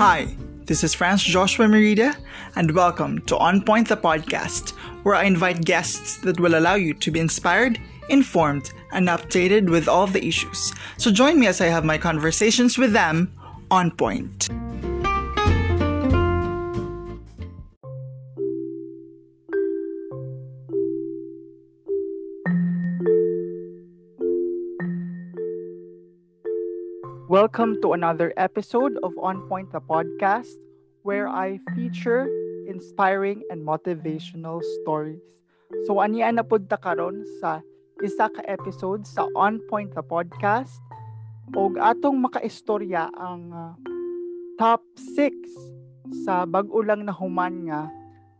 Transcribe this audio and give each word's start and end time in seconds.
Hi, 0.00 0.34
this 0.64 0.82
is 0.82 0.94
France 0.94 1.22
Joshua 1.22 1.68
Merida, 1.68 2.16
and 2.56 2.70
welcome 2.74 3.20
to 3.26 3.36
On 3.36 3.60
Point 3.60 3.86
the 3.86 3.98
podcast, 3.98 4.70
where 5.02 5.14
I 5.14 5.24
invite 5.24 5.66
guests 5.66 6.16
that 6.22 6.40
will 6.40 6.54
allow 6.54 6.76
you 6.76 6.94
to 6.94 7.10
be 7.10 7.20
inspired, 7.20 7.78
informed, 8.08 8.72
and 8.92 9.08
updated 9.08 9.68
with 9.68 9.88
all 9.88 10.06
the 10.06 10.26
issues. 10.26 10.72
So 10.96 11.10
join 11.10 11.38
me 11.38 11.48
as 11.48 11.60
I 11.60 11.66
have 11.66 11.84
my 11.84 11.98
conversations 11.98 12.78
with 12.78 12.94
them 12.94 13.30
on 13.70 13.90
point. 13.90 14.48
Welcome 27.30 27.78
to 27.86 27.94
another 27.94 28.34
episode 28.34 28.98
of 29.06 29.14
On 29.22 29.46
Point 29.46 29.70
the 29.70 29.78
podcast, 29.78 30.50
where 31.06 31.30
I 31.30 31.62
feature 31.78 32.26
inspiring 32.66 33.46
and 33.54 33.62
motivational 33.62 34.58
stories. 34.82 35.22
So 35.86 36.02
aniya 36.02 36.34
na 36.34 36.42
pud 36.42 36.66
karon 36.66 37.22
sa 37.38 37.62
isa 38.02 38.34
ka 38.34 38.42
episode 38.50 39.06
sa 39.06 39.30
On 39.38 39.62
Point 39.70 39.94
the 39.94 40.02
podcast 40.02 40.82
og 41.54 41.78
atong 41.78 42.18
makaistorya 42.18 43.14
ang 43.14 43.54
uh, 43.54 43.78
top 44.58 44.82
6 44.98 45.30
sa 46.26 46.42
bag-o 46.50 46.82
na 46.82 47.14
human 47.14 47.70
nga 47.70 47.86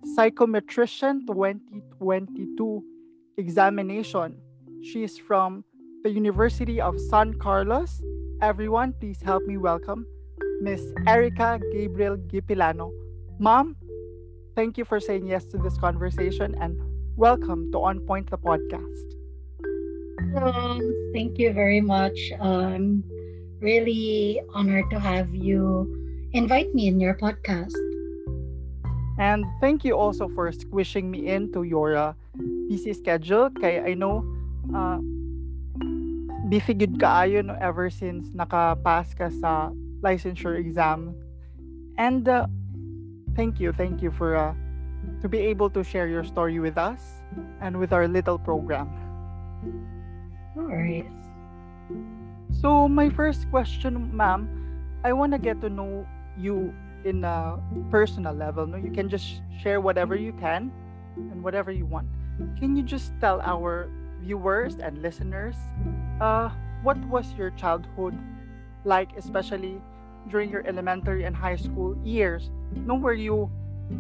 Psychometrician 0.03 1.23
2022 1.31 1.79
examination. 3.39 4.35
She 4.83 5.07
is 5.07 5.15
from 5.15 5.63
the 6.03 6.11
University 6.11 6.83
of 6.83 6.99
San 6.99 7.39
Carlos 7.39 8.03
everyone, 8.43 8.95
please 8.95 9.21
help 9.21 9.45
me 9.45 9.59
welcome 9.59 10.07
Miss 10.63 10.81
Erica 11.07 11.61
Gabriel 11.73 12.17
Gipilano. 12.17 12.91
Mom, 13.39 13.77
thank 14.57 14.79
you 14.79 14.85
for 14.85 14.99
saying 14.99 15.27
yes 15.27 15.45
to 15.47 15.59
this 15.59 15.77
conversation 15.77 16.55
and 16.61 16.81
welcome 17.17 17.71
to 17.73 17.79
On 17.79 18.01
Point 18.01 18.31
the 18.31 18.39
podcast. 18.39 19.13
Um, 20.37 20.81
thank 21.13 21.39
you 21.39 21.53
very 21.53 21.83
much. 21.83 22.17
I'm 22.41 23.05
really 23.61 24.41
honored 24.55 24.89
to 24.91 24.99
have 24.99 25.35
you 25.35 26.31
invite 26.33 26.75
me 26.75 26.89
in 26.89 26.99
your 26.99 27.15
podcast. 27.15 27.77
And 29.19 29.45
thank 29.61 29.85
you 29.85 29.99
also 29.99 30.29
for 30.29 30.51
squishing 30.51 31.11
me 31.11 31.29
into 31.29 31.65
your 31.65 31.95
uh, 31.95 32.15
busy 32.69 32.95
schedule. 32.95 33.51
Kay 33.51 33.85
I 33.85 33.93
know 33.93 34.25
uh, 34.75 34.97
busy 36.51 36.75
good 36.75 36.99
kaayo 36.99 37.47
no 37.47 37.55
ever 37.63 37.87
since 37.87 38.35
naka-pass 38.35 39.15
ka 39.15 39.31
sa 39.31 39.71
licensure 40.03 40.59
exam. 40.59 41.15
And 41.95 42.27
uh, 42.27 42.51
thank 43.39 43.63
you, 43.63 43.71
thank 43.71 44.03
you 44.03 44.11
for 44.11 44.35
uh, 44.35 44.59
to 45.23 45.31
be 45.31 45.39
able 45.39 45.71
to 45.71 45.87
share 45.87 46.11
your 46.11 46.27
story 46.27 46.59
with 46.59 46.75
us 46.75 47.23
and 47.63 47.79
with 47.79 47.95
our 47.95 48.11
little 48.11 48.35
program. 48.35 48.91
No 50.59 50.67
worries. 50.67 51.07
So 52.51 52.91
my 52.91 53.09
first 53.15 53.47
question, 53.55 54.11
ma'am, 54.11 54.51
I 55.07 55.15
want 55.15 55.31
to 55.33 55.39
get 55.39 55.63
to 55.63 55.71
know 55.71 56.03
you 56.35 56.75
in 57.07 57.23
a 57.23 57.63
personal 57.95 58.35
level. 58.35 58.67
No, 58.67 58.77
you 58.77 58.91
can 58.91 59.09
just 59.09 59.41
share 59.63 59.81
whatever 59.81 60.19
you 60.19 60.35
can 60.35 60.75
and 61.15 61.47
whatever 61.47 61.71
you 61.71 61.87
want. 61.87 62.11
Can 62.59 62.75
you 62.75 62.83
just 62.83 63.15
tell 63.21 63.41
our 63.41 63.89
viewers 64.21 64.77
and 64.79 65.03
listeners, 65.03 65.57
uh, 66.21 66.51
what 66.83 66.99
was 67.09 67.33
your 67.35 67.51
childhood 67.51 68.17
like, 68.85 69.17
especially 69.17 69.81
during 70.29 70.51
your 70.51 70.67
elementary 70.67 71.25
and 71.25 71.35
high 71.35 71.57
school 71.57 71.97
years? 72.05 72.51
No, 72.75 72.95
were 72.95 73.15
you 73.15 73.51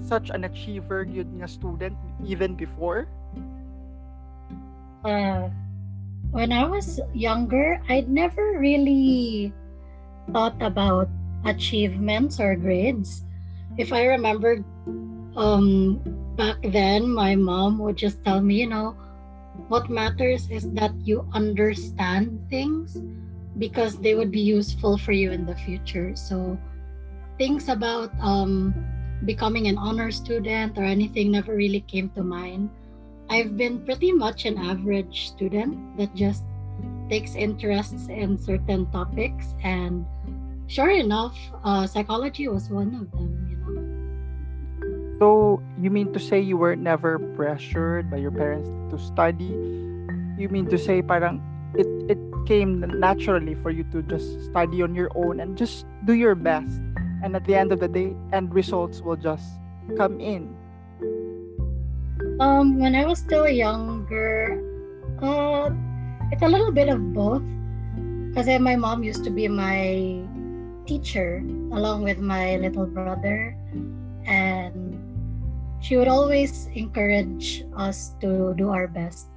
such 0.05 0.31
an 0.31 0.45
achiever, 0.45 1.05
good 1.05 1.29
student 1.49 1.97
even 2.25 2.55
before? 2.55 3.09
Uh, 5.05 5.49
when 6.31 6.53
I 6.53 6.65
was 6.65 7.01
younger, 7.13 7.81
I'd 7.89 8.09
never 8.09 8.59
really 8.59 9.53
thought 10.33 10.61
about 10.61 11.09
achievements 11.45 12.39
or 12.39 12.55
grades. 12.55 13.25
If 13.79 13.93
I 13.93 14.05
remember, 14.05 14.63
um, 15.37 15.99
back 16.37 16.57
then, 16.63 17.11
my 17.11 17.35
mom 17.35 17.79
would 17.79 17.97
just 17.97 18.23
tell 18.25 18.41
me, 18.41 18.61
you 18.61 18.69
know, 18.69 18.95
what 19.69 19.91
matters 19.91 20.51
is 20.51 20.71
that 20.73 20.93
you 21.01 21.27
understand 21.33 22.39
things 22.51 22.99
because 23.59 23.99
they 23.99 24.15
would 24.15 24.31
be 24.31 24.41
useful 24.41 24.99
for 24.99 25.13
you 25.13 25.31
in 25.33 25.47
the 25.47 25.55
future. 25.55 26.15
So 26.17 26.59
things 27.39 27.69
about 27.69 28.13
um, 28.21 28.75
becoming 29.25 29.67
an 29.67 29.79
honor 29.79 30.11
student 30.11 30.79
or 30.79 30.85
anything 30.85 31.31
never 31.31 31.55
really 31.55 31.81
came 31.81 32.11
to 32.11 32.23
mind. 32.23 32.71
I've 33.29 33.57
been 33.57 33.85
pretty 33.85 34.13
much 34.13 34.45
an 34.45 34.59
average 34.59 35.29
student 35.29 35.97
that 35.99 36.15
just 36.15 36.45
takes 37.09 37.35
interests 37.35 38.09
in 38.09 38.39
certain 38.39 38.91
topics 38.91 39.55
and 39.63 40.07
sure 40.67 40.91
enough 40.91 41.37
uh, 41.65 41.87
psychology 41.87 42.47
was 42.49 42.71
one 42.71 42.95
of 42.95 43.11
them 43.11 43.40
so 45.21 45.61
you 45.77 45.93
mean 45.93 46.17
to 46.17 46.19
say 46.19 46.41
you 46.41 46.57
were 46.57 46.75
never 46.75 47.21
pressured 47.37 48.09
by 48.09 48.17
your 48.17 48.33
parents 48.33 48.73
to 48.89 48.97
study? 48.97 49.53
You 50.41 50.49
mean 50.49 50.65
to 50.73 50.81
say 50.81 51.05
parang 51.05 51.45
it 51.77 51.85
it 52.09 52.17
came 52.49 52.81
naturally 52.97 53.53
for 53.61 53.69
you 53.69 53.85
to 53.93 54.01
just 54.01 54.49
study 54.49 54.81
on 54.81 54.97
your 54.97 55.13
own 55.13 55.45
and 55.45 55.61
just 55.61 55.85
do 56.09 56.17
your 56.17 56.33
best? 56.33 56.81
And 57.21 57.37
at 57.37 57.45
the 57.45 57.53
end 57.53 57.69
of 57.69 57.85
the 57.85 57.89
day 57.93 58.17
end 58.33 58.57
results 58.57 59.05
will 59.05 59.21
just 59.21 59.45
come 60.01 60.25
in. 60.25 60.57
Um 62.41 62.81
when 62.81 62.97
i 62.97 63.05
was 63.05 63.21
still 63.21 63.45
younger 63.45 64.57
uh 65.21 65.69
it's 66.33 66.41
a 66.41 66.49
little 66.49 66.73
bit 66.73 66.89
of 66.89 66.97
both. 67.13 67.45
Because 68.33 68.49
my 68.57 68.73
mom 68.73 69.05
used 69.05 69.29
to 69.29 69.31
be 69.31 69.53
my 69.53 70.25
teacher 70.89 71.45
along 71.77 72.09
with 72.09 72.25
my 72.25 72.57
little 72.57 72.89
brother. 72.89 73.53
And 74.25 74.90
she 75.81 75.97
would 75.97 76.09
always 76.09 76.69
encourage 76.75 77.65
us 77.77 78.15
to 78.21 78.55
do 78.57 78.69
our 78.71 78.87
best. 78.87 79.29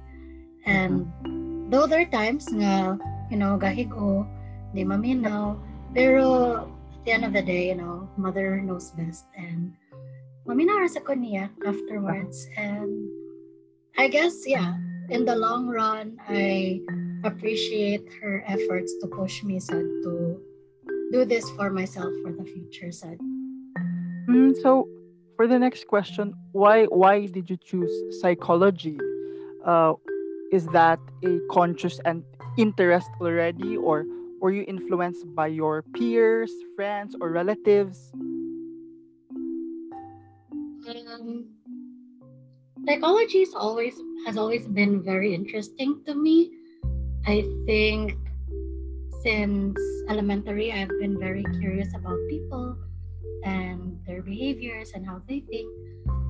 And 0.66 1.08
mm-hmm. 1.24 1.70
though 1.70 1.86
there 1.86 2.04
are 2.04 2.12
times 2.12 2.48
nga, 2.52 2.98
you 3.30 3.36
know, 3.36 3.58
gahigo, 3.58 4.28
di 4.76 4.84
maminaw, 4.84 5.56
pero 5.94 6.68
at 6.92 7.04
the 7.04 7.12
end 7.12 7.24
of 7.24 7.32
the 7.32 7.42
day, 7.42 7.68
you 7.68 7.76
know, 7.76 8.08
mother 8.16 8.60
knows 8.60 8.92
best. 8.92 9.24
And 9.36 9.72
maminaw 10.46 10.84
sa 10.88 11.00
ko 11.00 11.16
niya 11.16 11.48
afterwards. 11.64 12.48
And 12.56 13.08
I 13.96 14.08
guess, 14.08 14.44
yeah, 14.46 14.76
in 15.08 15.24
the 15.24 15.36
long 15.36 15.68
run, 15.68 16.20
I 16.28 16.80
appreciate 17.24 18.04
her 18.20 18.44
efforts 18.46 18.92
to 19.00 19.06
push 19.08 19.42
me 19.42 19.60
sad 19.60 19.84
to 20.04 20.40
do 21.12 21.24
this 21.24 21.48
for 21.56 21.70
myself 21.70 22.12
for 22.24 22.32
the 22.32 22.44
future 22.44 22.92
sad. 22.92 23.16
Mm, 24.28 24.56
so 24.60 24.88
for 25.36 25.46
the 25.46 25.58
next 25.58 25.86
question, 25.86 26.34
why 26.52 26.84
why 26.86 27.26
did 27.26 27.50
you 27.50 27.56
choose 27.56 27.90
psychology? 28.20 28.98
Uh, 29.64 29.94
is 30.52 30.66
that 30.68 30.98
a 31.24 31.40
conscious 31.50 31.98
and 32.04 32.22
interest 32.56 33.10
already, 33.20 33.76
or 33.76 34.04
were 34.40 34.52
you 34.52 34.64
influenced 34.68 35.26
by 35.34 35.48
your 35.48 35.82
peers, 35.94 36.52
friends, 36.76 37.16
or 37.20 37.30
relatives? 37.30 38.12
Um, 40.84 41.48
psychology 42.86 43.42
is 43.42 43.54
always 43.54 43.98
has 44.26 44.36
always 44.36 44.68
been 44.68 45.02
very 45.02 45.34
interesting 45.34 46.02
to 46.06 46.14
me. 46.14 46.52
I 47.26 47.42
think 47.66 48.14
since 49.24 49.80
elementary, 50.08 50.70
I've 50.70 50.92
been 51.00 51.18
very 51.18 51.42
curious 51.58 51.88
about 51.96 52.18
people 52.28 52.76
and 53.44 54.00
their 54.06 54.22
behaviors 54.22 54.92
and 54.94 55.06
how 55.06 55.20
they 55.28 55.40
think. 55.40 55.68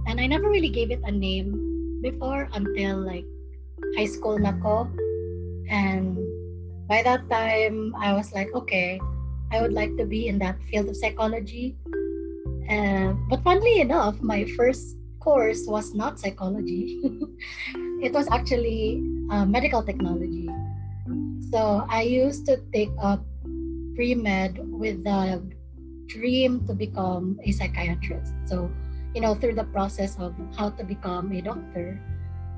And 0.06 0.20
I 0.20 0.26
never 0.26 0.50
really 0.50 0.68
gave 0.68 0.90
it 0.90 1.00
a 1.04 1.10
name 1.10 2.02
before 2.02 2.48
until 2.52 2.98
like 2.98 3.24
high 3.96 4.10
school 4.10 4.38
nako. 4.38 4.90
And 5.70 6.18
by 6.88 7.02
that 7.02 7.30
time, 7.30 7.94
I 7.96 8.12
was 8.12 8.32
like, 8.34 8.52
okay, 8.54 9.00
I 9.50 9.62
would 9.62 9.72
like 9.72 9.96
to 9.96 10.04
be 10.04 10.28
in 10.28 10.38
that 10.40 10.60
field 10.68 10.88
of 10.88 10.96
psychology. 10.96 11.76
Uh, 12.68 13.14
but 13.30 13.42
funnily 13.42 13.80
enough, 13.80 14.20
my 14.20 14.44
first 14.56 14.96
course 15.20 15.64
was 15.66 15.94
not 15.94 16.20
psychology. 16.20 17.00
it 18.04 18.12
was 18.12 18.28
actually 18.30 19.00
uh, 19.30 19.46
medical 19.46 19.82
technology. 19.82 20.48
So 21.50 21.86
I 21.88 22.02
used 22.02 22.44
to 22.46 22.60
take 22.72 22.90
up 23.00 23.24
pre-med 23.94 24.58
with 24.58 25.04
the 25.04 25.40
dream 26.14 26.62
to 26.70 26.72
become 26.72 27.42
a 27.42 27.50
psychiatrist. 27.50 28.30
So, 28.46 28.70
you 29.14 29.20
know, 29.20 29.34
through 29.34 29.58
the 29.58 29.66
process 29.74 30.14
of 30.22 30.34
how 30.54 30.70
to 30.78 30.86
become 30.86 31.34
a 31.34 31.42
doctor. 31.42 31.98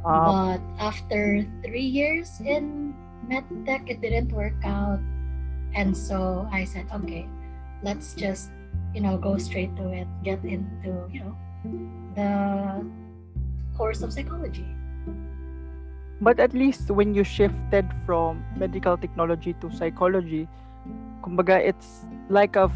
But 0.04 0.62
after 0.78 1.42
three 1.64 1.82
years 1.82 2.38
in 2.38 2.94
medtech, 3.26 3.90
it 3.90 3.98
didn't 4.04 4.30
work 4.30 4.54
out. 4.62 5.00
And 5.74 5.90
so 5.96 6.46
I 6.52 6.62
said, 6.62 6.86
okay, 7.02 7.26
let's 7.82 8.14
just, 8.14 8.54
you 8.94 9.00
know, 9.00 9.18
go 9.18 9.34
straight 9.36 9.74
to 9.76 9.90
it, 9.90 10.06
get 10.22 10.44
into, 10.46 11.10
you 11.10 11.26
know, 11.26 11.34
the 12.14 12.86
course 13.76 14.02
of 14.06 14.12
psychology. 14.12 14.68
But 16.20 16.38
at 16.38 16.54
least 16.54 16.88
when 16.88 17.12
you 17.12 17.24
shifted 17.24 17.84
from 18.06 18.46
medical 18.56 18.96
technology 18.96 19.58
to 19.60 19.68
psychology, 19.74 20.46
kumbaga 21.26 21.58
it's 21.58 22.06
like 22.30 22.56
of 22.56 22.70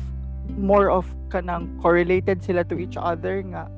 more 0.58 0.91
of 0.91 1.06
kanang 1.31 1.70
correlated 1.79 2.43
sila 2.43 2.64
to 2.67 2.79
each 2.79 2.99
other 2.99 3.43
nga 3.43 3.70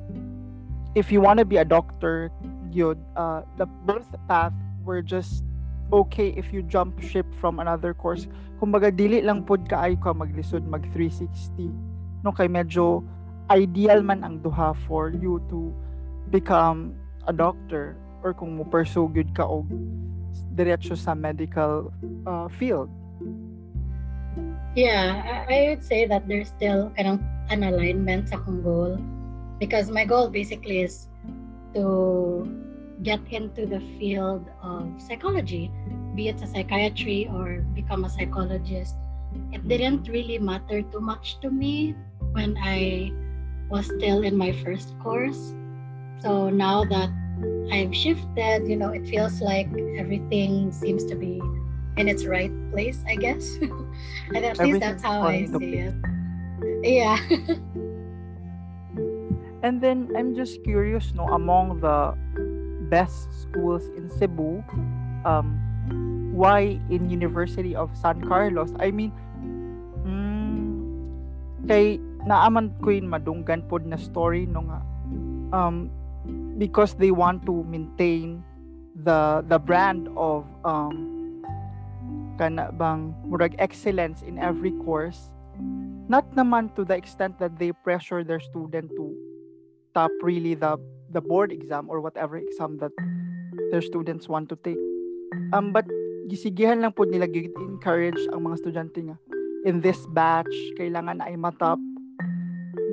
if 0.95 1.11
you 1.11 1.21
want 1.21 1.37
to 1.37 1.45
be 1.45 1.57
a 1.57 1.65
doctor 1.65 2.33
yun 2.73 2.97
uh, 3.15 3.45
the 3.57 3.65
both 3.85 4.09
path 4.25 4.53
were 4.83 5.01
just 5.01 5.45
okay 5.93 6.33
if 6.33 6.49
you 6.51 6.63
jump 6.63 6.97
ship 7.01 7.25
from 7.37 7.61
another 7.61 7.93
course. 7.93 8.25
Kumbaga 8.57 8.89
dili 8.89 9.21
lang 9.21 9.45
pud 9.45 9.69
kaayo 9.69 9.99
ka 10.01 10.15
maglisod 10.15 10.65
mag 10.65 10.81
360 10.95 11.69
no 12.23 12.31
kay 12.31 12.47
medyo 12.47 13.03
ideal 13.51 13.99
man 13.99 14.23
ang 14.23 14.39
duha 14.39 14.71
for 14.87 15.11
you 15.11 15.43
to 15.51 15.75
become 16.31 16.95
a 17.27 17.33
doctor 17.35 17.99
or 18.23 18.31
kung 18.31 18.55
mo 18.55 18.63
pursue 18.63 19.11
good 19.11 19.27
ka 19.35 19.43
og 19.43 19.67
diretso 20.55 20.95
sa 20.95 21.11
medical 21.11 21.91
uh, 22.23 22.47
field 22.47 22.87
Yeah, 24.75 25.45
I, 25.49 25.53
I 25.53 25.69
would 25.69 25.83
say 25.83 26.05
that 26.07 26.27
there's 26.27 26.49
still 26.49 26.89
kind 26.97 27.07
of 27.07 27.19
an 27.49 27.63
alignment 27.63 28.29
sa 28.29 28.41
kong 28.41 28.65
goal 28.65 28.97
because 29.61 29.93
my 29.93 30.05
goal 30.05 30.33
basically 30.33 30.81
is 30.81 31.07
to 31.77 32.49
get 33.03 33.21
into 33.29 33.65
the 33.65 33.79
field 33.99 34.49
of 34.63 34.89
psychology, 34.97 35.69
be 36.15 36.29
it 36.29 36.41
a 36.41 36.47
psychiatry 36.47 37.29
or 37.29 37.61
become 37.77 38.05
a 38.05 38.09
psychologist. 38.09 38.95
It 39.51 39.67
didn't 39.67 40.09
really 40.09 40.37
matter 40.37 40.81
too 40.81 41.01
much 41.01 41.39
to 41.41 41.49
me 41.49 41.93
when 42.33 42.57
I 42.57 43.13
was 43.69 43.85
still 43.85 44.23
in 44.23 44.37
my 44.37 44.53
first 44.63 44.97
course. 44.99 45.53
So 46.21 46.49
now 46.49 46.85
that 46.85 47.09
I've 47.71 47.93
shifted, 47.93 48.65
you 48.65 48.77
know, 48.77 48.89
it 48.89 49.05
feels 49.05 49.41
like 49.41 49.69
everything 49.97 50.71
seems 50.71 51.05
to 51.05 51.15
be 51.15 51.41
in 51.97 52.07
its 52.07 52.25
right 52.25 52.51
place, 52.71 53.03
I 53.07 53.15
guess. 53.15 53.57
and 54.33 54.45
at 54.45 54.57
least 54.59 54.79
that's 54.79 55.03
how 55.03 55.23
I 55.23 55.45
see 55.45 55.85
it. 55.85 55.93
Yeah. 56.83 57.17
and 59.63 59.81
then 59.81 60.09
I'm 60.17 60.35
just 60.35 60.63
curious, 60.63 61.13
no, 61.13 61.27
among 61.29 61.79
the 61.81 62.17
best 62.89 63.29
schools 63.33 63.87
in 63.95 64.09
Cebu, 64.09 64.63
um, 65.25 65.59
why 66.33 66.79
in 66.89 67.09
University 67.09 67.75
of 67.75 67.95
San 67.95 68.21
Carlos? 68.25 68.73
I 68.79 68.91
mean, 68.91 69.11
mm, 70.05 71.67
kay 71.67 71.99
naaman 72.25 72.73
ko 72.81 72.89
yung 72.89 73.11
madunggan 73.11 73.67
pod 73.67 73.83
na 73.85 73.99
story 73.99 74.47
no 74.47 74.63
nga 74.63 74.79
um 75.51 75.91
because 76.55 76.95
they 76.95 77.11
want 77.11 77.43
to 77.43 77.67
maintain 77.67 78.39
the 79.03 79.43
the 79.51 79.59
brand 79.59 80.07
of 80.15 80.47
um 80.63 81.12
kana 82.37 82.71
bang 82.73 83.13
murag 83.27 83.55
excellence 83.59 84.21
in 84.23 84.37
every 84.37 84.71
course? 84.83 85.29
Not 86.09 86.27
naman 86.35 86.75
to 86.75 86.83
the 86.83 86.97
extent 86.97 87.39
that 87.39 87.57
they 87.57 87.71
pressure 87.85 88.23
their 88.23 88.41
student 88.41 88.91
to 88.97 89.13
top 89.93 90.11
really 90.21 90.57
the 90.57 90.75
the 91.13 91.21
board 91.21 91.53
exam 91.53 91.87
or 91.87 92.01
whatever 92.01 92.35
exam 92.37 92.81
that 92.81 92.91
their 93.69 93.81
students 93.81 94.27
want 94.27 94.49
to 94.49 94.57
take. 94.65 94.81
Um 95.53 95.71
but 95.71 95.85
gisigihan 96.27 96.81
lang 96.81 96.93
po 96.97 97.05
nila 97.05 97.29
encourage 97.29 98.19
ang 98.33 98.47
mga 98.47 98.55
estudyante 98.63 98.99
nga 99.11 99.17
in 99.63 99.79
this 99.79 99.99
batch 100.11 100.51
kailangan 100.75 101.19
ay 101.23 101.35
matap 101.35 101.79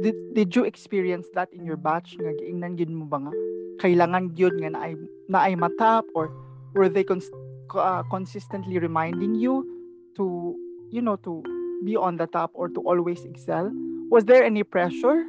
did, 0.02 0.16
did 0.32 0.56
you 0.56 0.64
experience 0.64 1.28
that 1.34 1.52
in 1.52 1.64
your 1.64 1.76
batch? 1.76 2.16
Nga 2.16 2.40
giingnan 2.40 2.76
gid 2.76 2.90
mo 2.90 3.04
ba 3.04 3.28
nga? 3.28 3.32
Kailangan 3.80 4.32
gyud 4.32 4.56
nga 4.60 4.72
na 4.72 4.80
ay 4.88 4.92
na 5.28 5.38
ay 5.46 5.54
matap 5.56 6.04
or 6.16 6.32
were 6.72 6.88
they 6.88 7.04
cons- 7.04 7.32
uh, 7.74 8.02
consistently 8.10 8.78
reminding 8.78 9.34
you 9.34 9.66
to 10.16 10.56
you 10.90 11.02
know 11.02 11.16
to 11.16 11.42
be 11.84 11.96
on 11.96 12.16
the 12.16 12.26
top 12.26 12.50
or 12.54 12.68
to 12.68 12.80
always 12.80 13.24
excel. 13.24 13.70
Was 14.10 14.24
there 14.24 14.44
any 14.44 14.62
pressure? 14.62 15.24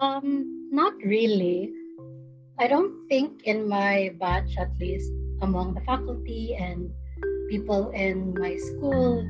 Um 0.00 0.68
not 0.70 0.94
really. 1.04 1.72
I 2.58 2.68
don't 2.68 2.92
think 3.08 3.44
in 3.44 3.68
my 3.68 4.14
batch 4.20 4.56
at 4.56 4.72
least 4.80 5.12
among 5.42 5.74
the 5.74 5.84
faculty 5.84 6.56
and 6.56 6.88
people 7.50 7.90
in 7.90 8.32
my 8.40 8.56
school 8.56 9.22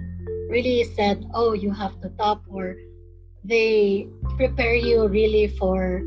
really 0.48 0.84
said 0.94 1.26
oh 1.34 1.52
you 1.52 1.70
have 1.72 2.00
to 2.00 2.08
top 2.16 2.42
or 2.48 2.76
they 3.44 4.06
prepare 4.36 4.74
you 4.74 5.06
really 5.06 5.48
for 5.58 6.02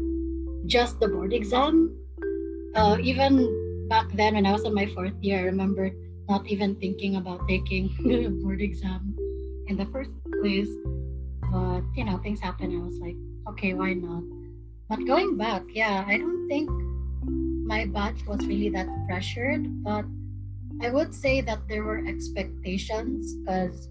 just 0.65 0.99
the 0.99 1.07
board 1.07 1.33
exam. 1.33 1.95
Uh, 2.75 2.97
even 3.01 3.47
back 3.89 4.07
then 4.13 4.35
when 4.35 4.45
I 4.45 4.53
was 4.53 4.63
in 4.63 4.73
my 4.73 4.85
fourth 4.93 5.17
year, 5.19 5.39
I 5.39 5.43
remember 5.49 5.89
not 6.29 6.45
even 6.47 6.75
thinking 6.75 7.15
about 7.15 7.47
taking 7.49 7.89
the 8.05 8.29
board 8.29 8.61
exam 8.61 9.17
in 9.67 9.75
the 9.75 9.85
first 9.87 10.11
place. 10.41 10.69
But 11.51 11.81
you 11.97 12.05
know, 12.05 12.17
things 12.21 12.39
happen. 12.39 12.69
I 12.69 12.85
was 12.85 12.99
like, 13.01 13.17
okay, 13.49 13.73
why 13.73 13.93
not? 13.93 14.23
But 14.87 15.05
going 15.05 15.37
back, 15.37 15.63
yeah, 15.73 16.05
I 16.07 16.17
don't 16.17 16.47
think 16.47 16.69
my 17.65 17.85
batch 17.85 18.25
was 18.25 18.45
really 18.45 18.69
that 18.69 18.87
pressured, 19.07 19.83
but 19.83 20.05
I 20.81 20.89
would 20.89 21.13
say 21.13 21.41
that 21.41 21.67
there 21.67 21.83
were 21.83 22.05
expectations 22.05 23.33
because 23.33 23.89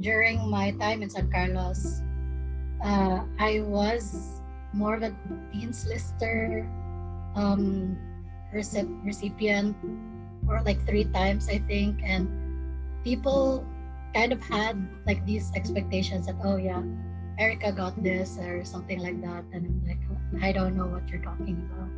during 0.00 0.48
my 0.48 0.72
time 0.72 1.02
in 1.02 1.10
San 1.10 1.30
Carlos, 1.30 2.00
uh, 2.84 3.24
I 3.38 3.60
was 3.64 4.40
more 4.72 4.94
of 4.94 5.02
a 5.02 5.14
dean's 5.52 5.86
lister. 5.86 6.68
Um, 7.34 7.96
recipient 8.54 9.76
or 10.48 10.62
like 10.62 10.78
three 10.86 11.04
times 11.10 11.50
I 11.50 11.58
think 11.66 12.00
and 12.06 12.30
people 13.02 13.66
kind 14.14 14.32
of 14.32 14.40
had 14.40 14.78
like 15.06 15.26
these 15.26 15.50
expectations 15.58 16.26
that 16.26 16.38
oh 16.44 16.56
yeah 16.56 16.82
Erica 17.38 17.74
got 17.74 17.98
this 17.98 18.38
or 18.38 18.64
something 18.64 19.02
like 19.02 19.18
that 19.26 19.42
and 19.50 19.66
I'm 19.66 19.82
like 19.82 20.02
I 20.38 20.54
don't 20.54 20.78
know 20.78 20.86
what 20.86 21.08
you're 21.10 21.22
talking 21.22 21.58
about 21.66 21.90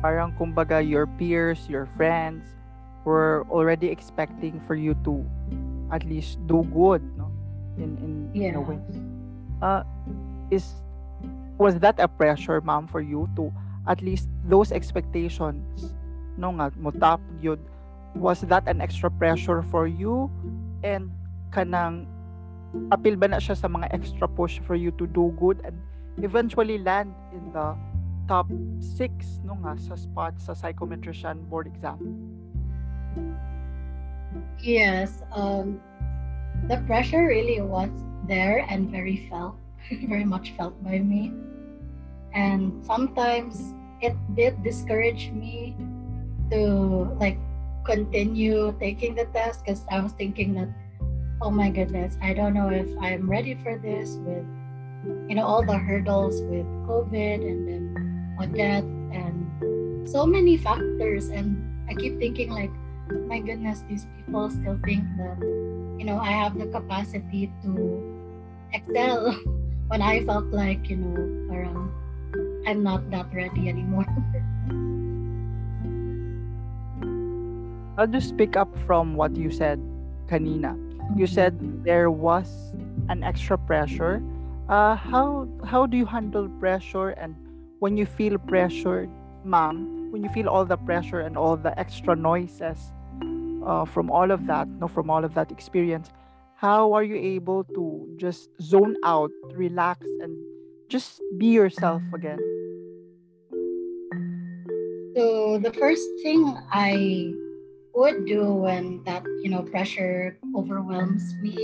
parang 0.00 0.32
kumbaga 0.38 0.80
your 0.80 1.06
peers 1.20 1.68
your 1.68 1.84
friends 1.98 2.56
were 3.04 3.44
already 3.52 3.92
expecting 3.92 4.60
for 4.64 4.74
you 4.74 4.96
to 5.04 5.20
at 5.92 6.04
least 6.08 6.40
do 6.48 6.64
good 6.72 7.04
no 7.18 7.28
in 7.76 7.98
in, 8.00 8.10
yeah. 8.32 8.48
in 8.48 8.54
a 8.56 8.62
way 8.62 8.78
uh 9.60 9.82
is 10.48 10.72
was 11.58 11.76
that 11.82 11.98
a 11.98 12.08
pressure 12.08 12.62
mom 12.62 12.86
for 12.86 13.02
you 13.02 13.28
to 13.36 13.52
at 13.88 14.04
least 14.04 14.28
those 14.44 14.70
expectations 14.70 15.96
no 16.38 16.54
nga 16.54 16.70
mo 16.78 16.94
top 16.94 17.18
yun. 17.42 17.58
Was 18.14 18.46
that 18.46 18.68
an 18.70 18.80
extra 18.80 19.10
pressure 19.10 19.64
for 19.72 19.90
you? 19.90 20.30
And 20.86 21.10
kanang 21.50 22.06
appeal 22.94 23.18
ba 23.18 23.32
na 23.32 23.42
siya 23.42 23.58
sa 23.58 23.66
mga 23.66 23.90
extra 23.90 24.28
push 24.30 24.62
for 24.62 24.78
you 24.78 24.94
to 25.00 25.08
do 25.10 25.34
good? 25.40 25.58
And 25.66 25.74
eventually 26.22 26.78
land 26.78 27.16
in 27.34 27.50
the 27.50 27.74
top 28.30 28.46
6 28.78 29.48
no 29.48 29.56
nga 29.64 29.74
sa 29.80 29.96
spot 29.96 30.36
sa 30.38 30.52
psychometrician 30.54 31.42
board 31.50 31.66
exam. 31.66 31.98
Yes 34.62 35.24
um 35.34 35.80
the 36.70 36.78
pressure 36.86 37.26
really 37.26 37.62
was 37.64 37.90
there 38.28 38.66
and 38.68 38.92
very 38.92 39.26
felt 39.32 39.56
very 40.10 40.26
much 40.26 40.52
felt 40.58 40.76
by 40.84 41.00
me 41.00 41.32
and 42.34 42.84
sometimes 42.84 43.74
it 44.00 44.14
did 44.34 44.62
discourage 44.62 45.30
me 45.30 45.76
to 46.50 47.10
like 47.18 47.38
continue 47.84 48.76
taking 48.78 49.14
the 49.14 49.24
test 49.32 49.64
because 49.64 49.84
I 49.90 50.00
was 50.00 50.12
thinking 50.12 50.54
that, 50.54 50.68
oh 51.40 51.50
my 51.50 51.70
goodness, 51.70 52.16
I 52.20 52.34
don't 52.34 52.54
know 52.54 52.68
if 52.68 52.88
I'm 53.00 53.28
ready 53.28 53.54
for 53.62 53.78
this 53.78 54.16
with, 54.24 54.44
you 55.28 55.34
know, 55.34 55.44
all 55.44 55.64
the 55.64 55.78
hurdles 55.78 56.42
with 56.42 56.66
COVID 56.84 57.40
and 57.40 57.68
then 57.68 58.36
Odette 58.40 58.84
and 58.84 60.08
so 60.08 60.26
many 60.26 60.56
factors. 60.56 61.28
And 61.28 61.56
I 61.88 61.94
keep 61.94 62.18
thinking 62.18 62.50
like, 62.50 62.70
my 63.26 63.40
goodness, 63.40 63.84
these 63.88 64.06
people 64.16 64.50
still 64.50 64.78
think 64.84 65.04
that, 65.16 65.38
you 65.98 66.04
know, 66.04 66.18
I 66.18 66.30
have 66.30 66.58
the 66.58 66.66
capacity 66.66 67.50
to 67.62 67.72
excel 68.72 69.32
when 69.88 70.02
I 70.02 70.24
felt 70.24 70.46
like, 70.52 70.90
you 70.90 70.96
know, 70.96 71.54
around 71.54 71.90
I'm 72.68 72.82
not 72.82 73.10
that 73.10 73.32
ready 73.32 73.70
anymore. 73.70 74.04
I'll 77.96 78.06
just 78.06 78.36
pick 78.36 78.58
up 78.58 78.68
from 78.84 79.14
what 79.16 79.34
you 79.34 79.50
said 79.50 79.80
kanina. 80.28 80.76
You 81.16 81.24
mm-hmm. 81.24 81.32
said 81.32 81.82
there 81.82 82.10
was 82.10 82.74
an 83.08 83.24
extra 83.24 83.56
pressure. 83.56 84.22
Uh, 84.68 84.96
how 84.96 85.48
how 85.64 85.86
do 85.86 85.96
you 85.96 86.04
handle 86.04 86.46
pressure 86.60 87.16
and 87.16 87.34
when 87.78 87.96
you 87.96 88.04
feel 88.04 88.36
pressured, 88.36 89.08
mom, 89.44 90.12
when 90.12 90.22
you 90.22 90.28
feel 90.28 90.46
all 90.46 90.66
the 90.66 90.76
pressure 90.76 91.20
and 91.20 91.38
all 91.38 91.56
the 91.56 91.72
extra 91.80 92.14
noises 92.14 92.92
uh, 93.64 93.86
from 93.86 94.10
all 94.10 94.30
of 94.30 94.46
that, 94.46 94.68
no, 94.68 94.88
from 94.88 95.08
all 95.08 95.24
of 95.24 95.32
that 95.32 95.50
experience, 95.50 96.10
how 96.56 96.92
are 96.92 97.02
you 97.02 97.16
able 97.16 97.64
to 97.64 98.06
just 98.18 98.50
zone 98.60 98.94
out, 99.04 99.30
relax, 99.54 100.06
and 100.20 100.36
just 100.88 101.20
be 101.36 101.52
yourself 101.52 102.02
again? 102.12 102.40
So 105.16 105.58
the 105.58 105.72
first 105.72 106.08
thing 106.22 106.56
I 106.72 107.34
would 107.94 108.26
do 108.26 108.54
when 108.54 109.02
that 109.04 109.24
you 109.42 109.50
know 109.50 109.62
pressure 109.62 110.38
overwhelms 110.54 111.34
me 111.42 111.56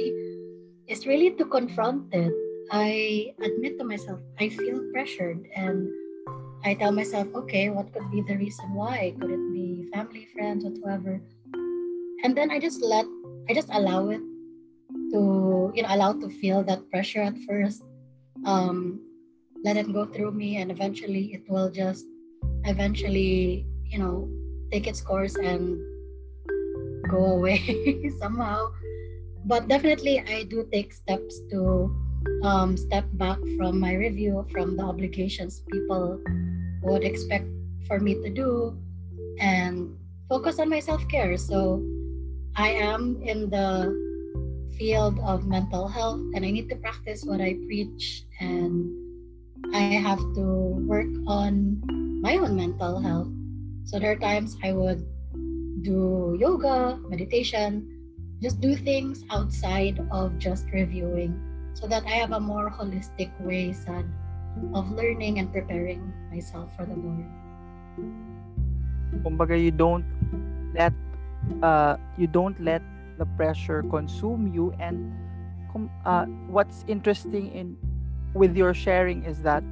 is 0.88 1.06
really 1.06 1.32
to 1.38 1.44
confront 1.44 2.12
it. 2.12 2.32
I 2.72 3.32
admit 3.40 3.78
to 3.78 3.84
myself 3.84 4.20
I 4.40 4.48
feel 4.48 4.80
pressured 4.92 5.46
and 5.54 5.88
I 6.64 6.72
tell 6.74 6.92
myself, 6.92 7.28
okay, 7.44 7.68
what 7.68 7.92
could 7.92 8.10
be 8.10 8.24
the 8.24 8.40
reason 8.40 8.72
why? 8.72 9.12
Could 9.20 9.30
it 9.30 9.44
be 9.52 9.86
family, 9.92 10.26
friends, 10.32 10.64
whatever? 10.64 11.20
And 12.24 12.32
then 12.32 12.50
I 12.50 12.58
just 12.58 12.80
let 12.80 13.04
I 13.48 13.54
just 13.54 13.68
allow 13.70 14.08
it 14.08 14.24
to 15.12 15.70
you 15.76 15.82
know 15.84 15.92
allow 15.92 16.12
to 16.18 16.28
feel 16.40 16.64
that 16.64 16.90
pressure 16.90 17.22
at 17.22 17.36
first. 17.46 17.84
Um, 18.44 19.00
let 19.64 19.76
it 19.76 19.90
go 19.92 20.04
through 20.04 20.30
me 20.30 20.58
and 20.58 20.70
eventually 20.70 21.32
it 21.32 21.48
will 21.48 21.70
just 21.70 22.04
eventually 22.64 23.66
you 23.84 23.98
know 23.98 24.28
take 24.70 24.86
its 24.86 25.00
course 25.00 25.36
and 25.36 25.80
go 27.08 27.36
away 27.36 27.58
somehow. 28.20 28.68
But 29.44 29.68
definitely 29.68 30.20
i 30.20 30.44
do 30.44 30.68
take 30.72 30.92
steps 30.92 31.40
to 31.50 31.92
um, 32.42 32.76
step 32.76 33.04
back 33.20 33.36
from 33.56 33.80
my 33.80 33.92
review 33.94 34.46
from 34.52 34.76
the 34.76 34.82
obligations 34.82 35.60
people 35.72 36.20
would 36.82 37.04
expect 37.04 37.48
for 37.86 38.00
me 38.00 38.14
to 38.14 38.30
do 38.30 38.76
and 39.40 39.96
focus 40.28 40.58
on 40.58 40.68
my 40.70 40.80
self-care. 40.80 41.36
So 41.36 41.82
i 42.56 42.68
am 42.68 43.20
in 43.22 43.50
the 43.50 43.92
field 44.78 45.20
of 45.20 45.46
mental 45.46 45.86
health 45.86 46.20
and 46.34 46.44
i 46.44 46.50
need 46.50 46.68
to 46.68 46.76
practice 46.76 47.22
what 47.22 47.40
i 47.40 47.54
preach 47.66 48.24
and 48.40 49.03
i 49.72 49.80
have 49.96 50.20
to 50.34 50.76
work 50.84 51.08
on 51.26 51.80
my 52.20 52.36
own 52.36 52.56
mental 52.56 53.00
health 53.00 53.28
so 53.84 53.98
there 53.98 54.12
are 54.12 54.20
times 54.20 54.56
i 54.62 54.72
would 54.72 55.04
do 55.84 56.34
yoga, 56.40 56.98
meditation, 57.06 57.84
just 58.40 58.58
do 58.60 58.74
things 58.74 59.22
outside 59.30 60.00
of 60.10 60.40
just 60.40 60.66
reviewing 60.72 61.36
so 61.76 61.86
that 61.86 62.02
I 62.08 62.16
have 62.16 62.32
a 62.32 62.40
more 62.40 62.72
holistic 62.72 63.30
way 63.38 63.72
sad, 63.72 64.08
of 64.72 64.90
learning 64.90 65.38
and 65.38 65.52
preparing 65.52 66.00
myself 66.32 66.72
for 66.74 66.88
the 66.88 66.96
board. 66.96 67.28
Kumbaga, 69.22 69.60
you 69.60 69.70
don't 69.70 70.04
let 70.74 70.92
uh, 71.62 71.96
you 72.16 72.26
don't 72.26 72.58
let 72.58 72.82
the 73.18 73.26
pressure 73.36 73.84
consume 73.92 74.50
you 74.50 74.72
and 74.80 75.12
uh, 76.06 76.24
what's 76.48 76.84
interesting 76.88 77.52
in 77.52 77.76
with 78.34 78.56
your 78.56 78.74
sharing 78.74 79.24
is 79.24 79.42
that 79.42 79.62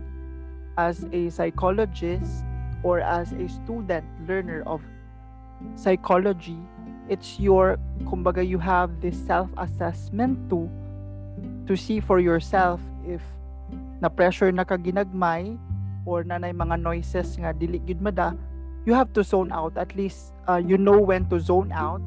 as 0.78 1.04
a 1.12 1.28
psychologist 1.30 2.44
or 2.82 3.00
as 3.00 3.32
a 3.32 3.48
student 3.48 4.06
learner 4.26 4.62
of 4.66 4.80
psychology, 5.74 6.58
it's 7.08 7.38
your, 7.38 7.78
kumbaga, 8.04 8.46
you 8.46 8.58
have 8.58 9.00
this 9.00 9.18
self-assessment 9.26 10.38
to, 10.50 10.70
to 11.66 11.76
see 11.76 12.00
for 12.00 12.18
yourself 12.18 12.80
if 13.06 13.20
na 14.00 14.08
pressure 14.08 14.50
na 14.50 14.64
ka 14.64 14.76
ginagmay 14.76 15.58
or 16.04 16.24
nanay 16.24 16.50
mga 16.50 16.82
noises 16.82 17.38
nga 17.38 17.54
dili 17.54 17.78
gid 17.78 18.02
mada 18.02 18.34
you 18.84 18.94
have 18.94 19.12
to 19.12 19.22
zone 19.22 19.52
out. 19.52 19.76
At 19.76 19.94
least 19.94 20.34
uh, 20.48 20.58
you 20.58 20.76
know 20.78 20.98
when 20.98 21.26
to 21.30 21.38
zone 21.38 21.70
out 21.72 22.02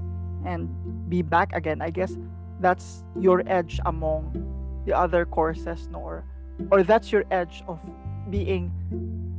and 0.46 0.68
be 1.10 1.22
back 1.22 1.56
again. 1.56 1.82
I 1.82 1.90
guess 1.90 2.14
that's 2.60 3.04
your 3.20 3.44
edge 3.48 3.80
among 3.86 4.36
the 4.86 4.94
other 4.94 5.26
courses 5.26 5.88
no 5.92 6.00
or 6.72 6.84
that's 6.84 7.12
your 7.12 7.26
edge 7.32 7.64
of 7.68 7.80
being 8.30 8.72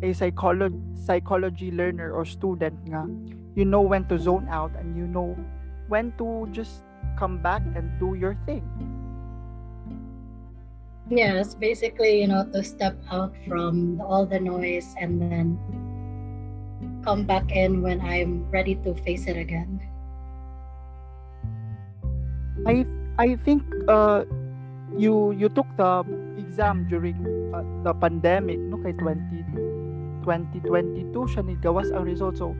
a 0.02 0.12
psycholo- 0.12 0.74
psychology 0.94 1.70
learner 1.70 2.12
or 2.12 2.24
student 2.24 2.76
nga 2.84 3.08
you 3.56 3.64
know 3.64 3.80
when 3.80 4.04
to 4.04 4.18
zone 4.18 4.46
out 4.52 4.70
and 4.76 4.96
you 4.96 5.06
know 5.08 5.32
when 5.88 6.12
to 6.20 6.46
just 6.52 6.84
come 7.16 7.38
back 7.38 7.62
and 7.74 7.88
do 7.98 8.14
your 8.14 8.36
thing. 8.44 8.62
Yes, 11.08 11.54
basically, 11.54 12.20
you 12.20 12.26
know, 12.26 12.44
to 12.52 12.62
step 12.62 12.98
out 13.10 13.32
from 13.46 14.00
all 14.02 14.26
the 14.26 14.40
noise 14.40 14.94
and 15.00 15.22
then 15.22 15.54
come 17.04 17.24
back 17.24 17.50
in 17.54 17.80
when 17.80 18.00
I'm 18.02 18.50
ready 18.50 18.74
to 18.82 18.94
face 19.06 19.26
it 19.30 19.38
again. 19.38 19.80
I 22.66 22.84
I 23.22 23.38
think 23.38 23.62
uh 23.86 24.26
you 24.98 25.30
you 25.30 25.48
took 25.48 25.70
the 25.78 26.02
exam 26.56 26.88
during 26.88 27.20
uh, 27.52 27.60
the 27.84 27.92
pandemic 28.00 28.56
no 28.56 28.80
kay 28.80 28.96
20 28.96 30.24
2022 30.24 31.12
siya 31.12 31.44
ni 31.44 31.52
gawas 31.60 31.92
ang 31.92 32.08
result 32.08 32.40
so 32.40 32.56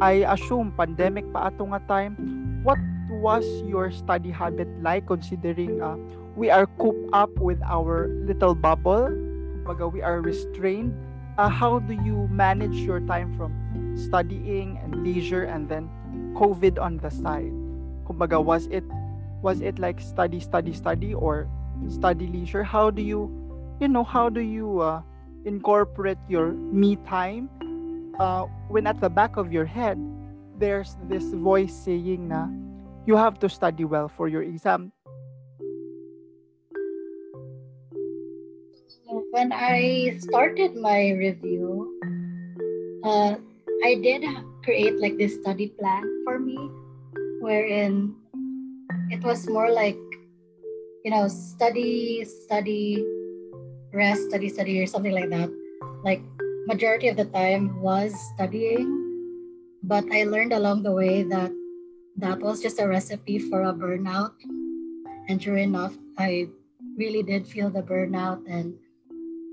I 0.00 0.24
assume 0.24 0.72
pandemic 0.72 1.28
pa 1.28 1.52
ato 1.52 1.68
nga 1.68 1.80
time. 1.84 2.16
What 2.64 2.80
was 3.20 3.44
your 3.68 3.92
study 3.92 4.32
habit 4.32 4.64
like 4.80 5.04
considering 5.04 5.76
uh, 5.84 6.00
we 6.40 6.48
are 6.48 6.64
cooped 6.80 7.12
up 7.12 7.28
with 7.36 7.60
our 7.68 8.08
little 8.24 8.56
bubble? 8.56 9.12
Kumbaga, 9.60 9.84
we 9.92 10.00
are 10.00 10.24
restrained. 10.24 10.96
Uh, 11.36 11.52
how 11.52 11.84
do 11.84 11.92
you 12.00 12.24
manage 12.32 12.80
your 12.80 13.04
time 13.04 13.36
from 13.36 13.52
studying 13.92 14.80
and 14.80 15.04
leisure 15.04 15.44
and 15.44 15.68
then 15.68 15.92
COVID 16.32 16.80
on 16.80 16.96
the 17.04 17.12
side? 17.12 17.52
Kumbaga, 18.08 18.40
was 18.40 18.72
it 18.72 18.88
was 19.44 19.60
it 19.60 19.76
like 19.76 20.00
study, 20.00 20.40
study, 20.40 20.72
study 20.72 21.12
or 21.12 21.44
study 21.88 22.26
leisure? 22.26 22.62
How 22.62 22.90
do 22.90 23.02
you, 23.02 23.30
you 23.80 23.88
know, 23.88 24.04
how 24.04 24.28
do 24.28 24.40
you 24.40 24.80
uh, 24.80 25.02
incorporate 25.44 26.18
your 26.28 26.52
me 26.52 26.96
time 27.06 27.48
uh, 28.18 28.46
when 28.68 28.86
at 28.86 29.00
the 29.00 29.10
back 29.10 29.36
of 29.36 29.52
your 29.52 29.64
head 29.64 29.98
there's 30.58 30.96
this 31.08 31.24
voice 31.34 31.74
saying 31.74 32.28
na 32.28 32.46
you 33.06 33.16
have 33.16 33.38
to 33.38 33.48
study 33.48 33.84
well 33.84 34.08
for 34.08 34.28
your 34.28 34.42
exam 34.42 34.92
when 39.30 39.52
i 39.52 40.14
started 40.18 40.74
my 40.78 41.10
review 41.18 41.90
uh, 43.04 43.34
i 43.84 43.94
did 43.98 44.22
create 44.62 44.94
like 45.02 45.18
this 45.18 45.34
study 45.42 45.68
plan 45.74 46.02
for 46.24 46.38
me 46.38 46.56
wherein 47.42 48.14
it 49.10 49.20
was 49.22 49.44
more 49.50 49.68
like 49.68 49.98
you 51.04 51.10
know 51.10 51.28
study 51.28 52.24
study 52.24 53.04
rest 53.92 54.28
study 54.28 54.48
study 54.48 54.80
or 54.80 54.86
something 54.86 55.12
like 55.12 55.30
that 55.30 55.50
like 56.02 56.20
majority 56.66 57.08
of 57.08 57.16
the 57.16 57.26
time 57.26 57.80
was 57.80 58.12
studying, 58.34 58.88
but 59.82 60.04
I 60.12 60.24
learned 60.24 60.52
along 60.52 60.82
the 60.82 60.92
way 60.92 61.22
that 61.24 61.52
that 62.16 62.40
was 62.40 62.62
just 62.62 62.80
a 62.80 62.88
recipe 62.88 63.38
for 63.38 63.62
a 63.62 63.72
burnout. 63.72 64.32
And 65.28 65.42
sure 65.42 65.56
enough, 65.56 65.96
I 66.18 66.48
really 66.96 67.22
did 67.22 67.46
feel 67.46 67.70
the 67.70 67.82
burnout 67.82 68.44
and 68.48 68.76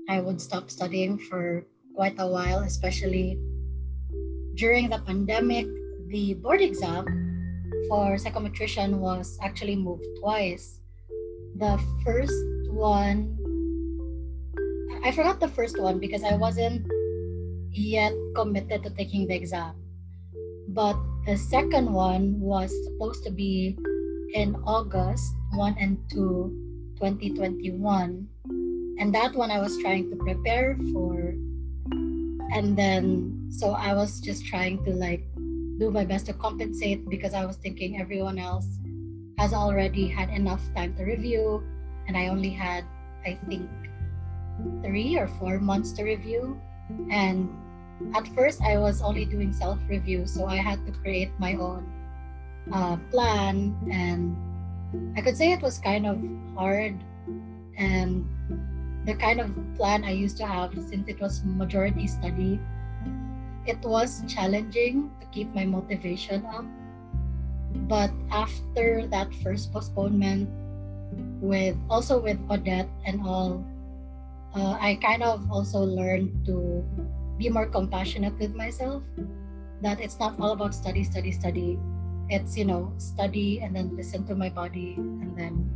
I 0.08 0.20
would 0.20 0.40
stop 0.40 0.70
studying 0.70 1.18
for 1.18 1.64
quite 1.94 2.16
a 2.18 2.26
while, 2.26 2.60
especially 2.60 3.38
during 4.54 4.88
the 4.88 5.00
pandemic. 5.00 5.66
The 6.08 6.34
board 6.34 6.60
exam 6.60 7.08
for 7.88 8.20
psychometrician 8.20 9.00
was 9.00 9.38
actually 9.40 9.76
moved 9.76 10.04
twice. 10.20 10.81
The 11.56 11.78
first 12.04 12.34
one, 12.70 13.36
I 15.04 15.12
forgot 15.12 15.40
the 15.40 15.48
first 15.48 15.80
one 15.80 15.98
because 15.98 16.24
I 16.24 16.34
wasn't 16.34 16.86
yet 17.70 18.12
committed 18.34 18.82
to 18.84 18.90
taking 18.90 19.26
the 19.26 19.34
exam. 19.34 19.74
But 20.68 20.96
the 21.26 21.36
second 21.36 21.92
one 21.92 22.40
was 22.40 22.72
supposed 22.84 23.24
to 23.24 23.30
be 23.30 23.76
in 24.34 24.56
August 24.64 25.34
1 25.54 25.76
and 25.78 25.98
2, 26.10 26.96
2021. 26.98 28.26
And 28.98 29.14
that 29.14 29.34
one 29.34 29.50
I 29.50 29.60
was 29.60 29.76
trying 29.78 30.10
to 30.10 30.16
prepare 30.16 30.76
for. 30.92 31.34
And 32.52 32.76
then, 32.76 33.48
so 33.50 33.72
I 33.72 33.94
was 33.94 34.20
just 34.20 34.46
trying 34.46 34.84
to 34.84 34.90
like 34.92 35.24
do 35.78 35.90
my 35.90 36.04
best 36.04 36.26
to 36.26 36.32
compensate 36.32 37.08
because 37.08 37.34
I 37.34 37.44
was 37.44 37.56
thinking 37.56 38.00
everyone 38.00 38.38
else 38.38 38.66
has 39.38 39.52
already 39.52 40.08
had 40.08 40.28
enough 40.30 40.62
time 40.74 40.94
to 40.96 41.04
review. 41.04 41.62
And 42.06 42.16
I 42.16 42.28
only 42.28 42.50
had, 42.50 42.84
I 43.24 43.38
think, 43.48 43.68
three 44.82 45.16
or 45.16 45.28
four 45.38 45.58
months 45.58 45.92
to 45.92 46.04
review. 46.04 46.60
And 47.10 47.48
at 48.14 48.26
first 48.34 48.60
I 48.62 48.78
was 48.78 49.02
only 49.02 49.24
doing 49.24 49.52
self 49.52 49.78
review, 49.88 50.26
so 50.26 50.46
I 50.46 50.56
had 50.56 50.84
to 50.86 50.92
create 50.92 51.30
my 51.38 51.54
own 51.54 51.86
uh, 52.72 52.96
plan, 53.10 53.74
and 53.90 54.36
I 55.16 55.22
could 55.22 55.36
say 55.36 55.52
it 55.52 55.62
was 55.62 55.78
kind 55.78 56.06
of 56.06 56.18
hard. 56.54 56.98
And 57.76 58.26
the 59.06 59.14
kind 59.14 59.40
of 59.40 59.50
plan 59.76 60.04
I 60.04 60.10
used 60.10 60.36
to 60.38 60.46
have, 60.46 60.74
since 60.74 61.08
it 61.08 61.20
was 61.20 61.42
majority 61.44 62.06
study, 62.06 62.60
it 63.66 63.80
was 63.82 64.22
challenging 64.28 65.10
to 65.20 65.26
keep 65.26 65.54
my 65.54 65.64
motivation 65.64 66.44
up. 66.46 66.64
But 67.88 68.10
after 68.30 69.06
that 69.08 69.34
first 69.42 69.72
postponement, 69.72 70.48
with 71.40 71.76
also 71.90 72.20
with 72.20 72.38
Odette 72.50 72.88
and 73.04 73.20
all, 73.26 73.64
uh, 74.54 74.78
I 74.80 74.98
kind 75.02 75.22
of 75.22 75.50
also 75.50 75.80
learned 75.80 76.46
to 76.46 76.84
be 77.38 77.48
more 77.48 77.66
compassionate 77.66 78.38
with 78.38 78.54
myself. 78.54 79.02
That 79.82 80.00
it's 80.00 80.18
not 80.20 80.38
all 80.38 80.52
about 80.52 80.74
study, 80.74 81.02
study, 81.04 81.32
study. 81.32 81.78
It's 82.30 82.56
you 82.56 82.64
know 82.64 82.92
study 82.98 83.60
and 83.60 83.74
then 83.74 83.96
listen 83.96 84.24
to 84.26 84.34
my 84.34 84.48
body 84.48 84.94
and 84.96 85.36
then 85.36 85.68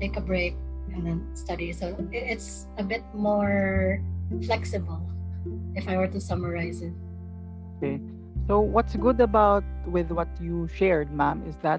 take 0.00 0.16
a 0.16 0.20
break 0.20 0.54
and 0.92 1.06
then 1.06 1.24
study. 1.34 1.72
So 1.72 1.96
it's 2.12 2.66
a 2.78 2.84
bit 2.84 3.02
more 3.14 4.02
flexible, 4.44 5.00
if 5.74 5.88
I 5.88 5.96
were 5.96 6.08
to 6.08 6.20
summarize 6.20 6.82
it. 6.82 6.92
Okay. 7.78 8.00
So 8.50 8.58
what's 8.58 8.98
good 8.98 9.20
about 9.22 9.62
with 9.86 10.10
what 10.10 10.26
you 10.42 10.66
shared, 10.74 11.14
ma'am, 11.14 11.46
is 11.46 11.54
that 11.62 11.78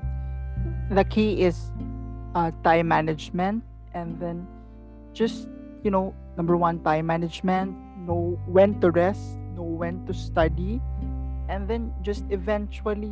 the 0.87 1.03
key 1.03 1.43
is 1.43 1.67
uh, 2.33 2.55
time 2.63 2.87
management 2.87 3.67
and 3.93 4.15
then 4.23 4.47
just 5.11 5.51
you 5.83 5.91
know 5.91 6.15
number 6.37 6.55
one 6.55 6.79
time 6.79 7.07
management 7.07 7.75
know 8.07 8.39
when 8.47 8.79
to 8.79 8.87
rest 8.87 9.35
know 9.51 9.67
when 9.67 9.99
to 10.07 10.13
study 10.13 10.79
and 11.49 11.67
then 11.67 11.91
just 12.07 12.23
eventually 12.31 13.11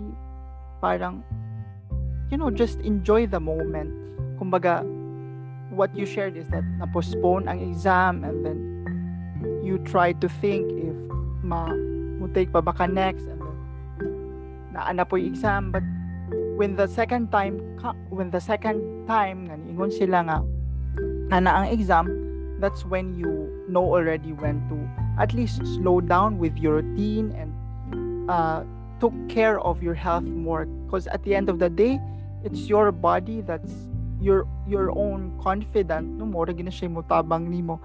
parang 0.80 1.20
you 2.32 2.38
know 2.40 2.48
just 2.48 2.80
enjoy 2.80 3.28
the 3.28 3.44
moment. 3.44 3.92
Kumbaga 4.40 4.88
what 5.76 5.92
you 5.92 6.08
shared 6.08 6.40
is 6.40 6.48
that 6.48 6.64
na-postpone 6.80 7.52
ang 7.52 7.60
exam 7.60 8.24
and 8.24 8.40
then 8.40 8.60
you 9.60 9.84
try 9.84 10.16
to 10.16 10.32
think 10.40 10.64
if 10.80 10.96
ma 11.44 11.68
mo 12.24 12.32
take 12.32 12.56
pa 12.56 12.64
baka 12.64 12.88
next 12.88 13.28
naana 14.74 15.06
po 15.06 15.18
exam 15.18 15.72
but 15.72 15.84
when 16.60 16.76
the 16.76 16.88
second 16.88 17.32
time 17.32 17.58
when 18.10 18.30
the 18.30 18.42
second 18.42 18.82
time 19.08 19.48
nga 19.48 19.56
ingon 19.56 19.90
sila 19.90 20.26
nga 20.28 20.38
ana 21.32 21.64
ang 21.64 21.68
exam 21.72 22.06
that's 22.60 22.84
when 22.86 23.16
you 23.16 23.48
know 23.72 23.86
already 23.96 24.36
when 24.38 24.60
to 24.68 24.76
at 25.18 25.34
least 25.34 25.64
slow 25.80 26.02
down 26.02 26.38
with 26.38 26.56
your 26.58 26.82
routine 26.84 27.32
and 27.34 27.50
uh, 28.30 28.62
took 29.00 29.16
care 29.32 29.60
of 29.62 29.82
your 29.82 29.96
health 29.96 30.28
more 30.28 30.68
because 30.86 31.08
at 31.08 31.24
the 31.24 31.34
end 31.34 31.48
of 31.48 31.58
the 31.58 31.70
day 31.70 31.98
it's 32.44 32.68
your 32.68 32.92
body 32.92 33.42
that's 33.42 33.88
your 34.20 34.44
your 34.68 34.92
own 35.00 35.32
confident. 35.40 36.20
No 36.20 36.28
more 36.28 36.52
gina 36.52 36.72
siya 36.72 36.92
mutabang 36.92 37.48
nimo 37.48 37.80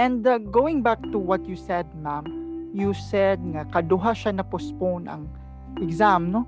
and 0.00 0.26
uh, 0.26 0.38
going 0.40 0.80
back 0.80 0.98
to 1.12 1.20
what 1.20 1.44
you 1.44 1.54
said 1.54 1.86
ma'am 2.00 2.24
you 2.72 2.96
said 2.96 3.38
nga 3.54 3.68
kaduha 3.70 4.16
siya 4.16 4.40
na 4.40 4.42
postpone 4.42 5.06
ang 5.06 5.28
exam 5.80 6.30
no? 6.30 6.46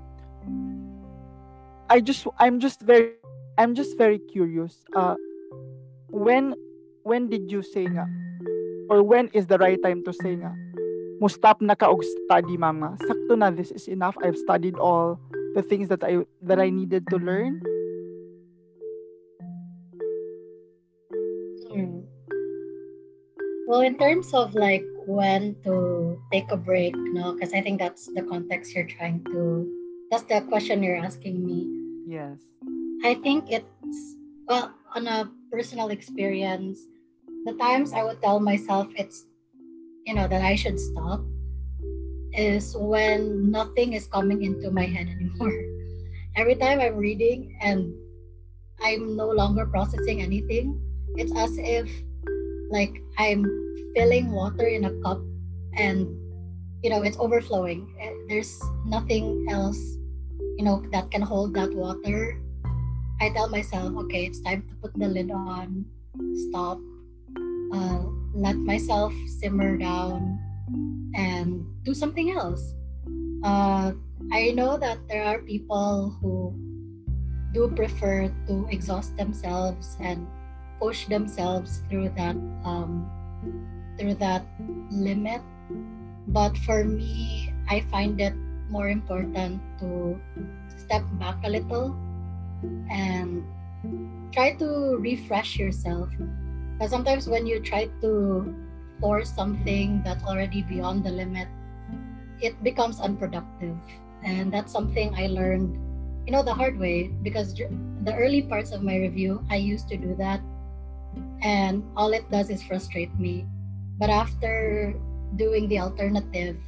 I 1.89 2.01
just 2.01 2.27
I'm 2.39 2.59
just 2.59 2.81
very 2.81 3.15
I'm 3.57 3.75
just 3.75 3.97
very 3.97 4.19
curious 4.19 4.85
uh 4.95 5.15
when 6.09 6.55
when 7.03 7.29
did 7.29 7.51
you 7.51 7.63
say 7.63 7.87
nga? 7.87 8.05
Or 8.89 9.03
when 9.03 9.27
is 9.31 9.47
the 9.47 9.57
right 9.57 9.79
time 9.81 10.03
to 10.03 10.11
say 10.11 10.35
nga? 10.35 10.51
Mo 11.19 11.27
stop 11.27 11.61
na 11.63 11.75
ka 11.75 11.87
og 11.87 12.03
study 12.03 12.59
mama. 12.59 12.99
Sakto 13.07 13.39
na 13.39 13.49
this 13.51 13.71
is 13.71 13.87
enough. 13.87 14.15
I've 14.23 14.37
studied 14.37 14.75
all 14.75 15.19
the 15.55 15.63
things 15.63 15.87
that 15.89 16.03
I 16.03 16.27
that 16.43 16.59
I 16.59 16.69
needed 16.69 17.07
to 17.09 17.17
learn. 17.17 17.63
Well, 23.67 23.83
in 23.83 23.99
terms 23.99 24.31
of 24.33 24.55
like 24.55 24.87
when 25.07 25.55
to 25.63 26.21
take 26.31 26.51
a 26.51 26.57
break, 26.57 26.93
no, 26.95 27.33
because 27.33 27.53
I 27.53 27.61
think 27.61 27.79
that's 27.79 28.07
the 28.13 28.21
context 28.23 28.75
you're 28.75 28.85
trying 28.85 29.23
to, 29.31 29.65
that's 30.11 30.23
the 30.23 30.41
question 30.41 30.83
you're 30.83 30.97
asking 30.99 31.45
me. 31.45 31.63
Yes. 32.05 32.43
I 33.03 33.15
think 33.15 33.49
it's, 33.49 34.15
well, 34.47 34.73
on 34.93 35.07
a 35.07 35.31
personal 35.51 35.89
experience, 35.89 36.79
the 37.45 37.53
times 37.53 37.93
I 37.93 38.03
would 38.03 38.21
tell 38.21 38.39
myself 38.39 38.87
it's, 38.97 39.25
you 40.05 40.13
know, 40.13 40.27
that 40.27 40.41
I 40.41 40.55
should 40.55 40.79
stop 40.79 41.21
is 42.33 42.75
when 42.77 43.49
nothing 43.49 43.93
is 43.93 44.07
coming 44.07 44.43
into 44.43 44.71
my 44.71 44.85
head 44.85 45.07
anymore. 45.07 45.55
Every 46.35 46.55
time 46.55 46.79
I'm 46.81 46.95
reading 46.95 47.57
and 47.61 47.93
I'm 48.83 49.15
no 49.15 49.29
longer 49.31 49.65
processing 49.65 50.21
anything, 50.21 50.79
it's 51.15 51.31
as 51.35 51.57
if 51.57 51.89
like 52.69 53.01
i'm 53.17 53.45
filling 53.95 54.31
water 54.31 54.67
in 54.67 54.85
a 54.85 54.93
cup 55.01 55.21
and 55.77 56.07
you 56.83 56.89
know 56.89 57.01
it's 57.01 57.17
overflowing. 57.17 57.89
Eh, 57.99 58.13
there's 58.29 58.61
nothing 58.85 59.45
else 59.49 59.77
you 60.57 60.65
know 60.65 60.83
that 60.91 61.09
can 61.11 61.21
hold 61.21 61.53
that 61.53 61.73
water. 61.73 62.39
I 63.21 63.29
tell 63.29 63.49
myself 63.49 63.93
okay 64.05 64.25
it's 64.25 64.41
time 64.41 64.63
to 64.69 64.73
put 64.81 64.93
the 64.97 65.07
lid 65.07 65.31
on. 65.31 65.85
Stop. 66.49 66.79
Uh, 67.73 68.05
let 68.33 68.55
myself 68.55 69.13
simmer 69.41 69.77
down 69.77 70.39
and 71.15 71.65
do 71.83 71.93
something 71.93 72.31
else. 72.31 72.73
Uh, 73.43 73.93
i 74.33 74.49
know 74.51 74.77
that 74.77 74.97
there 75.07 75.23
are 75.23 75.39
people 75.45 76.09
who 76.19 76.51
do 77.53 77.69
prefer 77.77 78.27
to 78.49 78.65
exhaust 78.69 79.15
themselves 79.15 79.95
and 80.01 80.25
push 80.79 81.07
themselves 81.07 81.83
through 81.89 82.09
that 82.17 82.35
um, 82.63 83.09
through 83.97 84.15
that 84.15 84.45
limit. 84.91 85.41
But 86.27 86.57
for 86.67 86.83
me 86.83 87.53
i 87.69 87.81
find 87.91 88.19
it 88.19 88.33
more 88.69 88.89
important 88.89 89.59
to 89.79 90.19
step 90.75 91.03
back 91.19 91.35
a 91.43 91.49
little 91.49 91.95
and 92.91 93.43
try 94.31 94.53
to 94.55 94.97
refresh 94.99 95.57
yourself. 95.57 96.09
Because 96.77 96.91
sometimes 96.91 97.27
when 97.27 97.47
you 97.47 97.59
try 97.59 97.89
to 98.01 98.55
force 98.99 99.29
something 99.29 100.01
that's 100.03 100.23
already 100.23 100.63
beyond 100.63 101.03
the 101.03 101.11
limit 101.11 101.47
it 102.39 102.53
becomes 102.63 102.99
unproductive. 102.99 103.75
And 104.23 104.51
that's 104.51 104.71
something 104.71 105.13
i 105.15 105.27
learned 105.27 105.77
you 106.27 106.33
know 106.33 106.43
the 106.43 106.53
hard 106.53 106.77
way 106.77 107.07
because 107.23 107.55
the 107.55 108.13
early 108.13 108.41
parts 108.41 108.71
of 108.75 108.83
my 108.83 108.97
review 108.97 109.39
i 109.49 109.55
used 109.55 109.87
to 109.87 109.95
do 109.95 110.13
that 110.19 110.41
and 111.47 111.79
all 111.95 112.11
it 112.11 112.27
does 112.27 112.51
is 112.51 112.59
frustrate 112.59 113.15
me. 113.15 113.47
But 113.95 114.11
after 114.11 114.93
doing 115.39 115.71
the 115.71 115.79
alternative, 115.79 116.59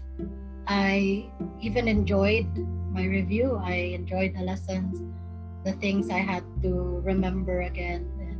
I 0.67 1.27
even 1.59 1.91
enjoyed 1.91 2.47
my 2.95 3.03
review. 3.03 3.59
I 3.59 3.91
enjoyed 3.99 4.39
the 4.39 4.47
lessons, 4.47 5.03
the 5.67 5.75
things 5.83 6.09
I 6.09 6.23
had 6.23 6.47
to 6.63 7.03
remember 7.03 7.67
again. 7.67 8.07
And 8.23 8.39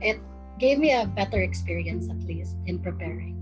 it 0.00 0.18
gave 0.58 0.80
me 0.80 0.96
a 0.96 1.04
better 1.04 1.44
experience, 1.44 2.08
at 2.08 2.24
least, 2.24 2.56
in 2.64 2.80
preparing. 2.80 3.36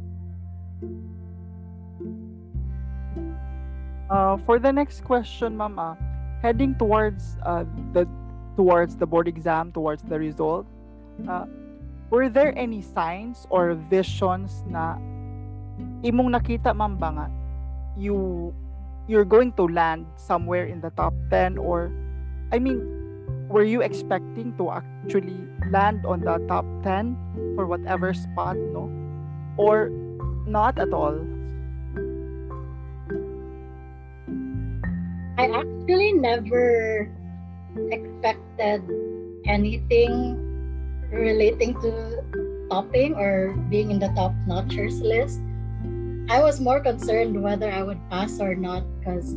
Uh, 4.11 4.43
for 4.43 4.59
the 4.59 4.73
next 4.73 5.07
question, 5.07 5.57
Mama, 5.57 5.97
heading 6.43 6.75
towards 6.75 7.39
uh, 7.47 7.63
the 7.95 8.11
towards 8.57 8.97
the 8.99 9.07
board 9.07 9.27
exam, 9.27 9.73
towards 9.73 10.03
the 10.03 10.19
result, 10.19 10.67
uh, 11.29 11.47
were 12.11 12.29
there 12.29 12.53
any 12.59 12.83
signs 12.83 13.47
or 13.51 13.75
visions 13.91 14.63
na 14.67 14.97
imong 16.07 16.31
nakita 16.31 16.71
you 17.99 18.53
you're 19.07 19.27
going 19.27 19.53
to 19.53 19.69
land 19.69 20.07
somewhere 20.17 20.65
in 20.67 20.81
the 20.81 20.91
top 20.95 21.13
10 21.31 21.59
or 21.59 21.91
I 22.53 22.59
mean 22.59 22.81
were 23.49 23.65
you 23.65 23.83
expecting 23.83 24.57
to 24.59 24.71
actually 24.71 25.39
land 25.71 26.07
on 26.07 26.21
the 26.21 26.39
top 26.49 26.65
10 26.83 27.55
for 27.55 27.67
whatever 27.67 28.15
spot 28.15 28.57
no? 28.57 28.91
Or 29.57 29.91
not 30.47 30.79
at 30.79 30.93
all? 30.93 31.15
I 35.39 35.51
actually 35.51 36.13
never 36.15 37.11
expected 37.91 38.83
anything 39.47 40.44
relating 41.15 41.75
to 41.81 41.91
topping 42.71 43.15
or 43.15 43.55
being 43.71 43.91
in 43.91 43.99
the 43.99 44.11
top 44.15 44.33
notchers 44.47 45.01
list, 45.01 45.41
I 46.29 46.43
was 46.43 46.61
more 46.61 46.81
concerned 46.81 47.41
whether 47.43 47.71
I 47.71 47.83
would 47.83 48.01
pass 48.11 48.41
or 48.41 48.55
not 48.55 48.83
because 48.99 49.33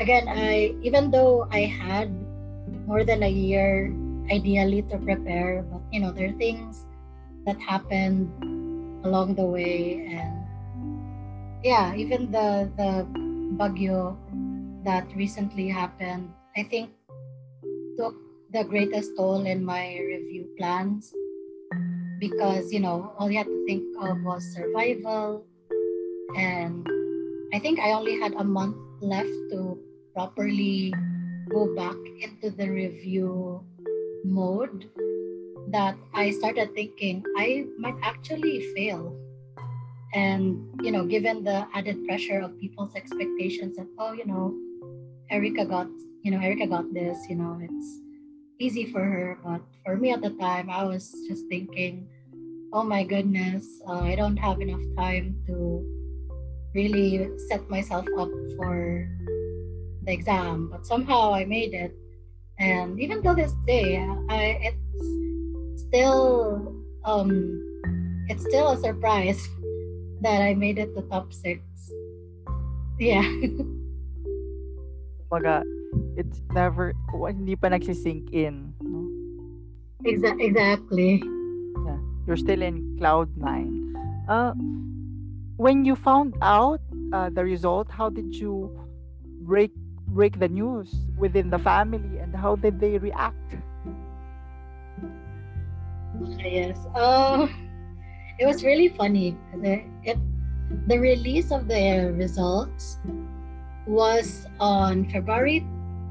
again, 0.00 0.28
I 0.28 0.74
even 0.82 1.10
though 1.10 1.48
I 1.50 1.64
had 1.64 2.10
more 2.86 3.04
than 3.04 3.22
a 3.22 3.30
year 3.30 3.92
ideally 4.30 4.82
to 4.90 4.98
prepare, 4.98 5.62
but 5.62 5.80
you 5.92 6.00
know, 6.00 6.10
there 6.10 6.28
are 6.28 6.38
things 6.38 6.84
that 7.46 7.58
happened 7.60 8.28
along 9.04 9.34
the 9.36 9.46
way 9.46 10.04
and 10.10 10.44
yeah, 11.64 11.94
even 11.94 12.30
the 12.30 12.70
the 12.76 13.06
bagyo 13.56 14.16
that 14.84 15.06
recently 15.14 15.68
happened, 15.68 16.30
I 16.56 16.62
think 16.62 16.90
took 17.98 18.14
the 18.52 18.64
greatest 18.64 19.16
toll 19.16 19.44
in 19.46 19.64
my 19.64 19.98
review 19.98 20.48
plans 20.56 21.12
because 22.18 22.72
you 22.72 22.80
know 22.80 23.12
all 23.18 23.30
you 23.30 23.38
had 23.38 23.46
to 23.46 23.64
think 23.66 23.84
of 24.00 24.22
was 24.22 24.42
survival 24.54 25.44
and 26.36 26.86
i 27.52 27.58
think 27.58 27.78
i 27.78 27.92
only 27.92 28.18
had 28.18 28.34
a 28.34 28.44
month 28.44 28.76
left 29.00 29.30
to 29.50 29.78
properly 30.14 30.92
go 31.48 31.74
back 31.74 31.96
into 32.20 32.50
the 32.50 32.68
review 32.68 33.62
mode 34.24 34.90
that 35.70 35.96
I 36.14 36.30
started 36.30 36.74
thinking 36.74 37.22
I 37.36 37.66
might 37.78 37.96
actually 38.02 38.72
fail. 38.74 39.14
And, 40.14 40.64
you 40.82 40.90
know, 40.90 41.04
given 41.04 41.44
the 41.44 41.66
added 41.74 42.06
pressure 42.06 42.40
of 42.40 42.58
people's 42.58 42.94
expectations 42.94 43.76
that, 43.76 43.86
oh, 43.98 44.12
you 44.12 44.24
know, 44.24 44.56
Erica 45.30 45.66
got, 45.66 45.88
you 46.22 46.30
know, 46.30 46.40
Erica 46.40 46.66
got 46.66 46.92
this, 46.94 47.18
you 47.28 47.36
know, 47.36 47.58
it's 47.60 48.00
easy 48.58 48.90
for 48.90 49.02
her. 49.02 49.38
But 49.42 49.62
for 49.84 49.96
me 49.96 50.12
at 50.12 50.20
the 50.20 50.30
time, 50.30 50.70
I 50.70 50.84
was 50.84 51.14
just 51.26 51.46
thinking, 51.48 52.08
oh 52.72 52.82
my 52.82 53.04
goodness, 53.04 53.66
uh, 53.86 54.00
I 54.00 54.14
don't 54.14 54.36
have 54.36 54.60
enough 54.60 54.82
time 54.96 55.36
to 55.46 55.82
really 56.74 57.30
set 57.48 57.68
myself 57.70 58.06
up 58.18 58.30
for 58.56 59.08
the 60.02 60.12
exam. 60.12 60.68
But 60.70 60.86
somehow 60.86 61.32
I 61.32 61.44
made 61.44 61.74
it. 61.74 61.94
And 62.58 63.00
even 63.00 63.22
till 63.22 63.34
this 63.34 63.54
day, 63.66 64.02
I, 64.28 64.74
it's 64.74 65.86
still 65.86 66.74
um, 67.04 67.62
it's 68.28 68.42
still 68.44 68.68
a 68.70 68.76
surprise 68.76 69.48
that 70.20 70.42
I 70.42 70.54
made 70.54 70.78
it 70.78 70.94
to 70.94 71.02
top 71.02 71.32
six. 71.32 71.62
Yeah. 72.98 73.22
Kumbaga, 75.30 75.62
it's 76.16 76.42
never, 76.52 76.94
hindi 77.12 77.56
pa 77.56 77.68
nagsisink 77.68 78.32
in. 78.32 78.74
No? 78.82 79.06
Exa- 80.04 80.38
exactly. 80.40 81.22
Yeah. 81.86 81.98
You're 82.26 82.36
still 82.36 82.62
in 82.62 82.96
cloud 82.98 83.30
nine. 83.36 83.94
Uh, 84.28 84.52
when 85.56 85.84
you 85.84 85.96
found 85.96 86.36
out 86.42 86.80
uh, 87.12 87.30
the 87.30 87.44
result, 87.44 87.90
how 87.90 88.08
did 88.10 88.34
you 88.34 88.70
break 89.42 89.72
break 90.08 90.38
the 90.38 90.48
news 90.48 90.94
within 91.18 91.50
the 91.50 91.58
family 91.58 92.18
and 92.18 92.34
how 92.34 92.56
did 92.56 92.80
they 92.80 92.96
react? 92.98 93.56
Yes. 96.40 96.78
Uh, 96.94 97.46
it 98.38 98.46
was 98.46 98.64
really 98.64 98.88
funny. 98.88 99.36
The, 99.54 99.82
it, 100.02 100.18
the 100.86 100.98
release 100.98 101.52
of 101.52 101.68
the 101.68 102.12
results 102.16 102.98
was 103.86 104.46
on 104.60 105.08
February 105.10 105.66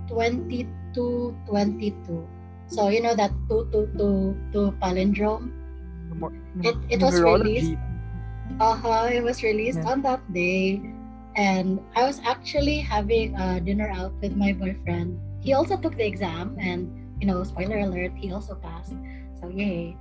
22, 0.07 1.35
22. 1.47 2.27
So, 2.67 2.89
you 2.89 3.01
know 3.01 3.15
that 3.15 3.31
2222 3.49 4.75
palindrome? 4.81 5.51
It, 6.63 6.75
it 6.89 7.01
was 7.01 7.19
released. 7.21 7.75
Uh-huh, 8.59 9.09
it 9.11 9.23
was 9.23 9.43
released 9.43 9.79
yeah. 9.79 9.91
on 9.91 10.01
that 10.01 10.21
day. 10.33 10.81
And 11.35 11.79
I 11.95 12.03
was 12.03 12.19
actually 12.25 12.79
having 12.79 13.35
a 13.35 13.59
dinner 13.59 13.89
out 13.89 14.13
with 14.21 14.35
my 14.35 14.53
boyfriend. 14.53 15.19
He 15.39 15.53
also 15.53 15.77
took 15.77 15.95
the 15.95 16.05
exam 16.05 16.57
and, 16.59 16.89
you 17.21 17.27
know, 17.27 17.43
spoiler 17.43 17.79
alert, 17.79 18.11
he 18.15 18.31
also 18.31 18.55
passed. 18.55 18.95
So 19.39 19.49
yay. 19.49 19.95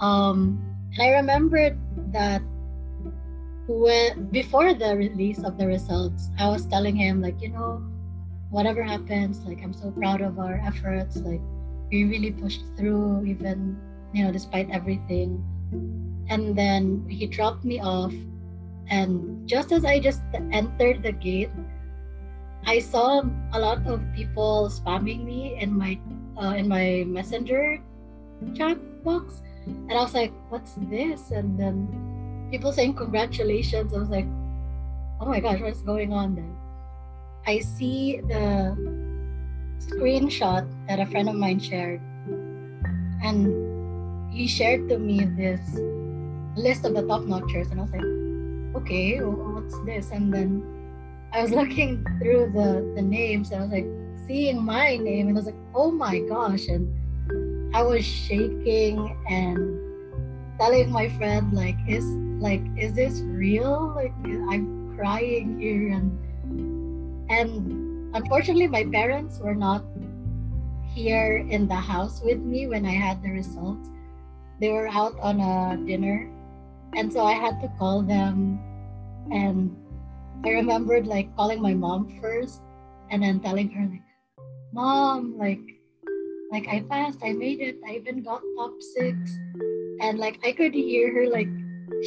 Um, 0.00 0.60
and 0.92 1.02
I 1.02 1.16
remembered 1.16 1.78
that 2.12 2.42
when 3.66 4.26
before 4.26 4.74
the 4.74 4.96
release 4.96 5.42
of 5.42 5.56
the 5.56 5.66
results, 5.66 6.28
I 6.38 6.48
was 6.48 6.66
telling 6.66 6.96
him 6.96 7.22
like, 7.22 7.40
you 7.40 7.48
know, 7.48 7.82
whatever 8.52 8.84
happens, 8.84 9.40
like 9.42 9.64
I'm 9.64 9.72
so 9.72 9.90
proud 9.90 10.20
of 10.20 10.38
our 10.38 10.60
efforts. 10.62 11.16
Like 11.16 11.40
we 11.90 12.04
really 12.04 12.30
pushed 12.30 12.62
through, 12.76 13.24
even 13.24 13.80
you 14.12 14.24
know, 14.24 14.30
despite 14.30 14.70
everything. 14.70 15.42
And 16.28 16.56
then 16.56 17.04
he 17.08 17.26
dropped 17.26 17.64
me 17.64 17.80
off, 17.80 18.14
and 18.86 19.48
just 19.48 19.72
as 19.72 19.84
I 19.84 19.98
just 19.98 20.22
entered 20.52 21.02
the 21.02 21.12
gate, 21.12 21.50
I 22.64 22.78
saw 22.78 23.24
a 23.52 23.58
lot 23.58 23.82
of 23.88 24.04
people 24.14 24.70
spamming 24.70 25.24
me 25.24 25.58
in 25.58 25.72
my 25.72 25.98
uh, 26.36 26.54
in 26.54 26.68
my 26.68 27.02
messenger 27.08 27.82
chat 28.54 28.78
box 29.02 29.42
and 29.66 29.92
I 29.92 30.02
was 30.02 30.14
like, 30.14 30.32
what's 30.48 30.74
this? 30.90 31.30
And 31.30 31.58
then 31.58 32.48
people 32.50 32.72
saying 32.72 32.94
congratulations. 32.94 33.94
I 33.94 33.98
was 33.98 34.08
like, 34.08 34.26
oh 35.20 35.26
my 35.26 35.40
gosh, 35.40 35.60
what's 35.60 35.82
going 35.82 36.12
on 36.12 36.34
then? 36.34 36.56
I 37.46 37.58
see 37.58 38.20
the 38.28 38.76
screenshot 39.78 40.68
that 40.88 41.00
a 41.00 41.06
friend 41.06 41.28
of 41.28 41.34
mine 41.34 41.58
shared. 41.58 42.00
And 43.22 44.32
he 44.32 44.46
shared 44.46 44.88
to 44.88 44.98
me 44.98 45.24
this 45.24 45.60
list 46.56 46.84
of 46.84 46.94
the 46.94 47.02
top 47.02 47.22
notchers. 47.22 47.70
And 47.70 47.80
I 47.80 47.82
was 47.82 47.92
like, 47.92 48.82
okay, 48.82 49.18
what's 49.18 49.78
this? 49.84 50.10
And 50.10 50.32
then 50.32 50.62
I 51.32 51.42
was 51.42 51.50
looking 51.60 52.04
through 52.20 52.52
the, 52.54 52.92
the 52.94 53.02
names 53.02 53.50
and 53.50 53.60
I 53.60 53.64
was 53.64 53.72
like, 53.72 53.86
seeing 54.26 54.62
my 54.62 54.96
name. 54.96 55.28
And 55.28 55.36
I 55.36 55.40
was 55.40 55.46
like, 55.46 55.62
oh 55.74 55.90
my 55.90 56.20
gosh. 56.20 56.68
And 56.68 57.74
I 57.74 57.82
was 57.82 58.04
shaking 58.04 59.16
and 59.28 59.80
telling 60.60 60.90
my 60.90 61.08
friend 61.08 61.52
like 61.52 61.76
is 61.88 62.04
like 62.38 62.62
is 62.76 62.92
this 62.92 63.20
real 63.22 63.94
like 63.96 64.12
I'm 64.50 64.94
crying 64.96 65.58
here 65.58 65.88
and 65.88 66.18
and 67.32 68.14
unfortunately 68.14 68.68
my 68.68 68.84
parents 68.84 69.40
were 69.40 69.54
not 69.54 69.84
here 70.94 71.38
in 71.48 71.66
the 71.66 71.74
house 71.74 72.20
with 72.22 72.38
me 72.38 72.66
when 72.66 72.84
I 72.84 72.92
had 72.92 73.22
the 73.22 73.30
results. 73.30 73.88
They 74.60 74.68
were 74.68 74.88
out 74.88 75.18
on 75.18 75.40
a 75.40 75.80
dinner 75.86 76.28
and 76.94 77.10
so 77.10 77.24
I 77.24 77.32
had 77.32 77.60
to 77.62 77.68
call 77.78 78.02
them 78.02 78.60
and 79.32 79.74
I 80.44 80.50
remembered 80.50 81.06
like 81.06 81.34
calling 81.34 81.62
my 81.62 81.72
mom 81.72 82.20
first 82.20 82.60
and 83.10 83.22
then 83.22 83.40
telling 83.40 83.70
her 83.70 83.88
like 83.88 84.06
mom 84.72 85.38
like 85.38 85.60
like 86.52 86.68
I 86.68 86.80
passed, 86.80 87.20
I 87.24 87.32
made 87.32 87.60
it, 87.60 87.80
I 87.88 87.92
even 87.92 88.22
got 88.22 88.42
top 88.58 88.74
six. 88.82 89.16
And 90.04 90.18
like 90.18 90.38
I 90.44 90.52
could 90.52 90.74
hear 90.74 91.08
her 91.14 91.30
like 91.30 91.48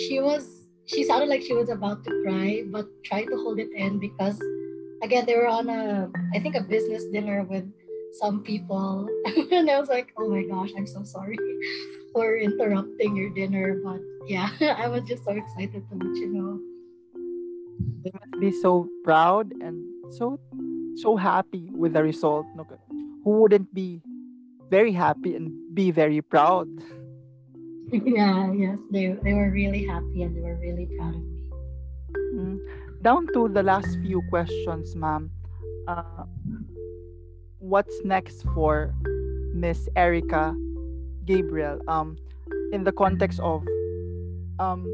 she 0.06 0.20
was 0.20 0.68
she 0.86 1.04
sounded 1.04 1.30
like 1.30 1.42
she 1.42 1.54
was 1.54 1.70
about 1.70 2.04
to 2.04 2.12
cry, 2.24 2.62
but 2.68 2.86
tried 3.04 3.26
to 3.26 3.38
hold 3.38 3.58
it 3.58 3.72
in 3.74 3.98
because 3.98 4.40
again 5.04 5.26
they 5.26 5.36
were 5.36 5.48
on 5.48 5.70
a 5.70 6.10
I 6.34 6.40
think 6.40 6.56
a 6.56 6.62
business 6.62 7.06
dinner 7.12 7.44
with 7.44 7.66
some 8.20 8.44
people. 8.44 9.08
and 9.52 9.70
I 9.70 9.80
was 9.80 9.90
like, 9.90 10.14
oh 10.18 10.30
my 10.30 10.44
gosh, 10.44 10.72
I'm 10.78 10.88
so 10.88 11.04
sorry 11.04 11.38
for 12.14 12.38
interrupting 12.38 13.16
your 13.16 13.30
dinner. 13.32 13.82
But 13.84 14.00
yeah, 14.28 14.50
I 14.78 14.88
was 14.88 15.04
just 15.04 15.24
so 15.24 15.32
excited 15.32 15.84
to 15.90 15.94
let 15.96 16.16
you 16.16 16.30
know. 16.32 16.60
They 18.04 18.12
must 18.14 18.40
be 18.40 18.52
so 18.62 18.88
proud 19.04 19.52
and 19.62 19.84
so 20.14 20.40
so 20.96 21.18
happy 21.18 21.70
with 21.74 21.94
the 21.94 22.04
result. 22.04 22.46
No, 22.56 22.66
who 23.24 23.42
wouldn't 23.42 23.74
be 23.74 24.02
very 24.70 24.92
happy 24.92 25.36
and 25.36 25.52
be 25.74 25.92
very 25.92 26.22
proud. 26.22 26.68
Yeah, 27.92 28.52
yes, 28.54 28.78
they, 28.92 29.16
they 29.24 29.34
were 29.34 29.52
really 29.52 29.86
happy 29.86 30.24
and 30.24 30.36
they 30.36 30.42
were 30.42 30.58
really 30.58 30.90
proud 30.98 31.16
of 31.16 31.22
me. 31.22 31.42
Mm. 32.34 32.85
Down 33.02 33.28
to 33.34 33.48
the 33.50 33.64
last 33.64 33.98
few 34.02 34.22
questions, 34.30 34.96
ma'am. 34.96 35.30
Uh, 35.88 36.26
what's 37.60 38.04
next 38.04 38.44
for 38.54 38.94
Miss 39.54 39.88
Erica 39.96 40.56
Gabriel? 41.26 41.80
Um, 41.88 42.18
in 42.72 42.84
the 42.84 42.92
context 42.92 43.40
of 43.40 43.64
um, 44.60 44.86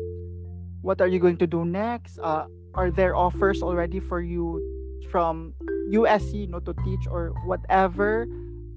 what 0.81 1.01
are 1.01 1.07
you 1.07 1.19
going 1.19 1.37
to 1.37 1.47
do 1.47 1.65
next? 1.65 2.19
Uh, 2.19 2.45
are 2.73 2.91
there 2.91 3.15
offers 3.15 3.63
already 3.63 3.99
for 3.99 4.21
you 4.21 4.61
from 5.09 5.53
USC, 5.89 6.41
you 6.41 6.47
know, 6.47 6.59
to 6.59 6.73
teach 6.83 7.07
or 7.09 7.33
whatever? 7.45 8.27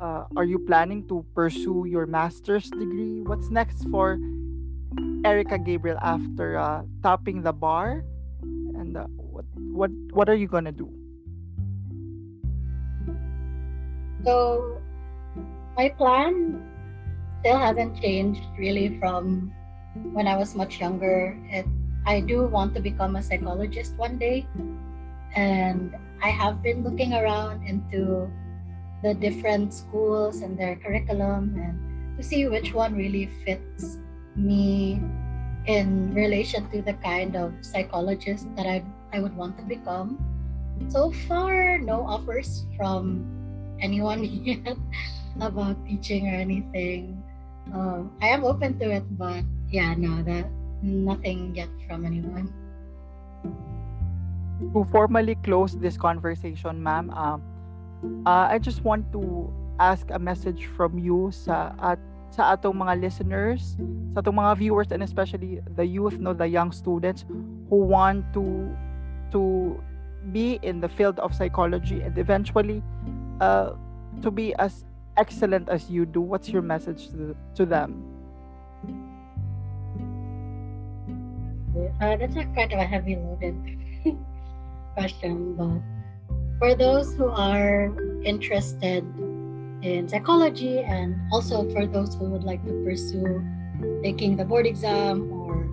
uh, 0.00 0.24
are 0.36 0.44
you 0.44 0.58
planning 0.58 1.06
to 1.08 1.24
pursue 1.34 1.86
your 1.88 2.06
master's 2.06 2.70
degree? 2.70 3.22
What's 3.22 3.50
next 3.50 3.88
for 3.90 4.18
Erica 5.24 5.58
Gabriel 5.58 5.98
after 6.02 6.58
uh, 6.58 6.82
topping 7.02 7.42
the 7.42 7.52
bar? 7.52 8.04
And 8.74 8.96
uh, 8.96 9.06
what 9.16 9.44
what 9.54 9.90
what 10.12 10.28
are 10.28 10.34
you 10.34 10.46
gonna 10.46 10.72
do? 10.72 10.90
So 14.24 14.80
my 15.76 15.88
plan 15.90 16.62
still 17.40 17.58
hasn't 17.58 18.00
changed 18.00 18.42
really 18.58 18.98
from 18.98 19.52
when 20.12 20.26
I 20.26 20.36
was 20.36 20.54
much 20.54 20.80
younger. 20.80 21.36
It, 21.50 21.66
I 22.06 22.20
do 22.20 22.46
want 22.46 22.74
to 22.74 22.80
become 22.80 23.16
a 23.16 23.22
psychologist 23.22 23.96
one 23.96 24.18
day, 24.18 24.46
and 25.34 25.94
I 26.22 26.28
have 26.28 26.62
been 26.62 26.82
looking 26.82 27.14
around 27.14 27.66
into 27.66 28.30
the 29.04 29.12
different 29.12 29.74
schools 29.74 30.40
and 30.40 30.58
their 30.58 30.76
curriculum 30.76 31.52
and 31.60 32.16
to 32.16 32.22
see 32.22 32.48
which 32.48 32.72
one 32.72 32.96
really 32.96 33.28
fits 33.44 33.98
me 34.34 35.02
in 35.66 36.12
relation 36.14 36.68
to 36.70 36.82
the 36.82 36.92
kind 37.00 37.36
of 37.36 37.52
psychologist 37.62 38.46
that 38.56 38.66
I, 38.66 38.84
I 39.12 39.20
would 39.20 39.36
want 39.36 39.56
to 39.58 39.64
become. 39.64 40.20
So 40.88 41.12
far, 41.28 41.78
no 41.78 42.04
offers 42.04 42.66
from 42.76 43.24
anyone 43.80 44.24
yet 44.44 44.76
about 45.40 45.76
teaching 45.86 46.28
or 46.28 46.36
anything. 46.36 47.22
Um, 47.72 48.12
I 48.20 48.28
am 48.28 48.44
open 48.44 48.78
to 48.78 48.90
it, 48.90 49.04
but 49.16 49.44
yeah, 49.70 49.94
no, 49.96 50.22
that 50.22 50.50
nothing 50.82 51.54
yet 51.54 51.68
from 51.88 52.04
anyone. 52.04 52.52
To 54.72 54.84
formally 54.92 55.34
close 55.42 55.76
this 55.76 55.96
conversation, 55.96 56.82
ma'am, 56.82 57.10
um, 57.10 57.42
uh, 58.26 58.48
I 58.50 58.58
just 58.58 58.84
want 58.84 59.10
to 59.12 59.52
ask 59.80 60.06
a 60.10 60.18
message 60.18 60.66
from 60.76 60.98
you 60.98 61.30
sa 61.32 61.72
at 61.82 61.98
sa 62.34 62.58
atong 62.58 62.74
mga 62.74 62.98
listeners, 62.98 63.78
sa 64.10 64.18
atong 64.18 64.34
mga 64.42 64.58
viewers 64.58 64.90
and 64.90 65.06
especially 65.06 65.62
the 65.78 65.86
youth, 65.86 66.18
no, 66.18 66.34
the 66.34 66.50
young 66.50 66.74
students 66.74 67.22
who 67.70 67.78
want 67.78 68.26
to 68.34 68.74
to 69.30 69.78
be 70.34 70.58
in 70.66 70.82
the 70.82 70.90
field 70.90 71.22
of 71.22 71.30
psychology 71.30 72.02
and 72.02 72.18
eventually 72.18 72.82
uh, 73.38 73.78
to 74.18 74.34
be 74.34 74.50
as 74.58 74.82
excellent 75.16 75.70
as 75.70 75.86
you 75.86 76.02
do. 76.02 76.20
What's 76.20 76.50
your 76.50 76.62
message 76.62 77.06
to, 77.14 77.36
to 77.54 77.62
them? 77.62 78.02
Uh, 82.02 82.18
that's 82.18 82.34
a 82.34 82.46
kind 82.58 82.72
of 82.72 82.78
a 82.82 82.86
heavy 82.86 83.14
loaded 83.14 83.54
question, 84.94 85.54
but 85.54 85.78
for 86.58 86.74
those 86.74 87.14
who 87.14 87.28
are 87.30 87.94
interested 88.24 89.06
in 89.84 90.08
psychology 90.08 90.80
and 90.80 91.14
also 91.30 91.68
for 91.70 91.86
those 91.86 92.14
who 92.14 92.24
would 92.30 92.44
like 92.44 92.64
to 92.64 92.72
pursue 92.84 93.44
taking 94.02 94.36
the 94.36 94.44
board 94.44 94.66
exam 94.66 95.30
or 95.30 95.68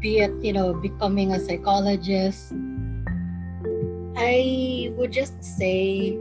be 0.00 0.20
it, 0.20 0.32
you 0.40 0.52
know, 0.52 0.74
becoming 0.74 1.32
a 1.32 1.40
psychologist, 1.40 2.52
I 4.16 4.92
would 4.96 5.12
just 5.12 5.42
say 5.42 6.16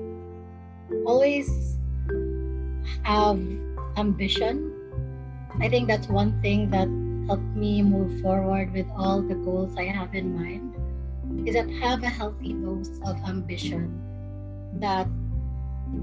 always 1.05 1.77
have 3.03 3.39
ambition. 3.97 4.73
I 5.61 5.69
think 5.69 5.87
that's 5.87 6.07
one 6.07 6.41
thing 6.41 6.69
that 6.71 6.89
helped 7.27 7.55
me 7.55 7.83
move 7.83 8.21
forward 8.21 8.73
with 8.73 8.87
all 8.97 9.21
the 9.21 9.35
goals 9.35 9.75
I 9.77 9.85
have 9.85 10.15
in 10.15 10.33
mind 10.33 10.73
is 11.47 11.53
that 11.55 11.69
have 11.81 12.01
a 12.03 12.09
healthy 12.09 12.53
dose 12.53 12.99
of 13.05 13.17
ambition 13.27 13.93
that 14.79 15.07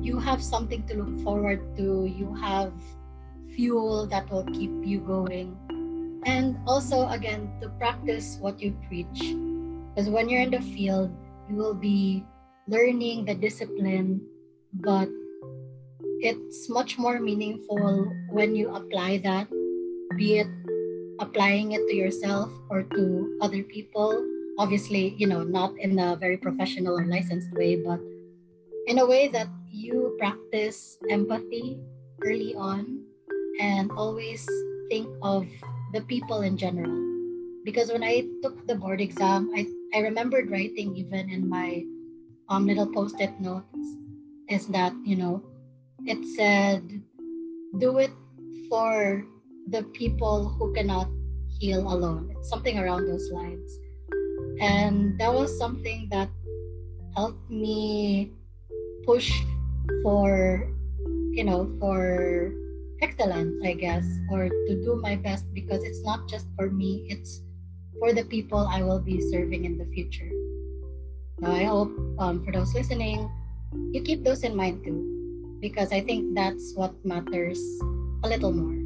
you 0.00 0.18
have 0.18 0.42
something 0.42 0.86
to 0.86 1.02
look 1.02 1.24
forward 1.24 1.60
to 1.76 2.04
you 2.04 2.34
have 2.34 2.72
fuel 3.54 4.06
that 4.06 4.28
will 4.30 4.44
keep 4.44 4.70
you 4.84 5.00
going. 5.00 5.56
And 6.26 6.56
also 6.66 7.08
again 7.08 7.52
to 7.60 7.68
practice 7.80 8.38
what 8.40 8.60
you 8.60 8.76
preach. 8.88 9.34
Because 9.94 10.10
when 10.10 10.28
you're 10.28 10.42
in 10.42 10.50
the 10.50 10.60
field 10.60 11.10
you 11.48 11.56
will 11.56 11.74
be 11.74 12.24
learning 12.68 13.24
the 13.24 13.34
discipline 13.34 14.20
but 14.72 15.08
it's 16.20 16.68
much 16.68 16.98
more 16.98 17.20
meaningful 17.20 18.10
when 18.30 18.56
you 18.56 18.74
apply 18.74 19.18
that 19.18 19.46
be 20.16 20.38
it 20.38 20.48
applying 21.20 21.72
it 21.72 21.86
to 21.86 21.94
yourself 21.94 22.50
or 22.70 22.82
to 22.82 23.38
other 23.40 23.62
people. 23.62 24.24
Obviously 24.58 25.14
you 25.18 25.26
know 25.26 25.42
not 25.42 25.76
in 25.78 25.98
a 25.98 26.16
very 26.16 26.36
professional 26.36 26.98
or 26.98 27.04
licensed 27.06 27.52
way 27.52 27.76
but 27.76 28.00
in 28.86 28.98
a 28.98 29.06
way 29.06 29.28
that 29.28 29.48
you 29.74 30.14
practice 30.18 30.98
empathy 31.10 31.78
early 32.22 32.54
on 32.54 33.02
and 33.60 33.90
always 33.92 34.46
think 34.88 35.08
of 35.22 35.46
the 35.92 36.00
people 36.02 36.42
in 36.42 36.56
general 36.56 36.94
because 37.64 37.90
when 37.90 38.02
i 38.02 38.22
took 38.42 38.54
the 38.66 38.74
board 38.74 39.00
exam 39.00 39.50
i, 39.56 39.66
I 39.94 39.98
remembered 40.00 40.50
writing 40.50 40.94
even 40.96 41.28
in 41.28 41.48
my 41.48 41.82
um, 42.48 42.66
little 42.66 42.86
post-it 42.86 43.34
notes 43.40 43.82
is 44.48 44.68
that 44.68 44.94
you 45.04 45.16
know 45.16 45.42
it 46.06 46.22
said 46.36 47.02
do 47.78 47.98
it 47.98 48.12
for 48.68 49.24
the 49.68 49.82
people 49.94 50.48
who 50.48 50.72
cannot 50.74 51.08
heal 51.58 51.80
alone. 51.80 52.34
It's 52.36 52.48
something 52.48 52.78
around 52.78 53.06
those 53.06 53.30
lines. 53.30 53.78
And 54.60 55.18
that 55.18 55.32
was 55.32 55.56
something 55.58 56.08
that 56.10 56.28
helped 57.16 57.50
me 57.50 58.32
push 59.06 59.32
for, 60.02 60.68
you 61.32 61.44
know, 61.44 61.70
for 61.80 62.52
excellence, 63.02 63.54
I 63.64 63.74
guess, 63.74 64.04
or 64.30 64.48
to 64.48 64.72
do 64.84 64.98
my 65.02 65.16
best 65.16 65.44
because 65.52 65.82
it's 65.82 66.02
not 66.02 66.28
just 66.28 66.46
for 66.56 66.70
me, 66.70 67.06
it's 67.08 67.42
for 67.98 68.12
the 68.12 68.24
people 68.24 68.66
I 68.66 68.82
will 68.82 69.00
be 69.00 69.20
serving 69.30 69.64
in 69.64 69.78
the 69.78 69.86
future. 69.86 70.30
So 71.42 71.50
I 71.50 71.64
hope 71.64 71.92
um, 72.18 72.44
for 72.44 72.52
those 72.52 72.74
listening, 72.74 73.30
you 73.92 74.02
keep 74.02 74.24
those 74.24 74.44
in 74.44 74.56
mind 74.56 74.84
too, 74.84 75.58
because 75.60 75.92
I 75.92 76.00
think 76.00 76.34
that's 76.34 76.72
what 76.74 76.94
matters 77.04 77.60
a 78.22 78.28
little 78.28 78.52
more. 78.52 78.84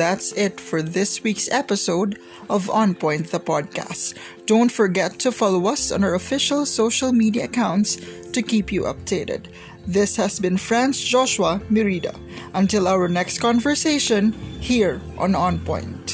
That's 0.00 0.32
it 0.32 0.58
for 0.58 0.80
this 0.80 1.22
week's 1.22 1.50
episode 1.50 2.18
of 2.48 2.70
On 2.70 2.94
Point 2.94 3.30
the 3.30 3.38
podcast. 3.38 4.16
Don't 4.46 4.72
forget 4.72 5.18
to 5.20 5.30
follow 5.30 5.66
us 5.66 5.92
on 5.92 6.02
our 6.02 6.14
official 6.14 6.64
social 6.64 7.12
media 7.12 7.44
accounts 7.44 8.00
to 8.32 8.40
keep 8.40 8.72
you 8.72 8.84
updated. 8.84 9.52
This 9.86 10.16
has 10.16 10.40
been 10.40 10.56
Franz 10.56 10.98
Joshua 10.98 11.60
Mirida. 11.70 12.16
Until 12.54 12.88
our 12.88 13.08
next 13.08 13.40
conversation 13.40 14.32
here 14.58 15.02
on 15.18 15.34
On 15.34 15.58
Point. 15.58 16.09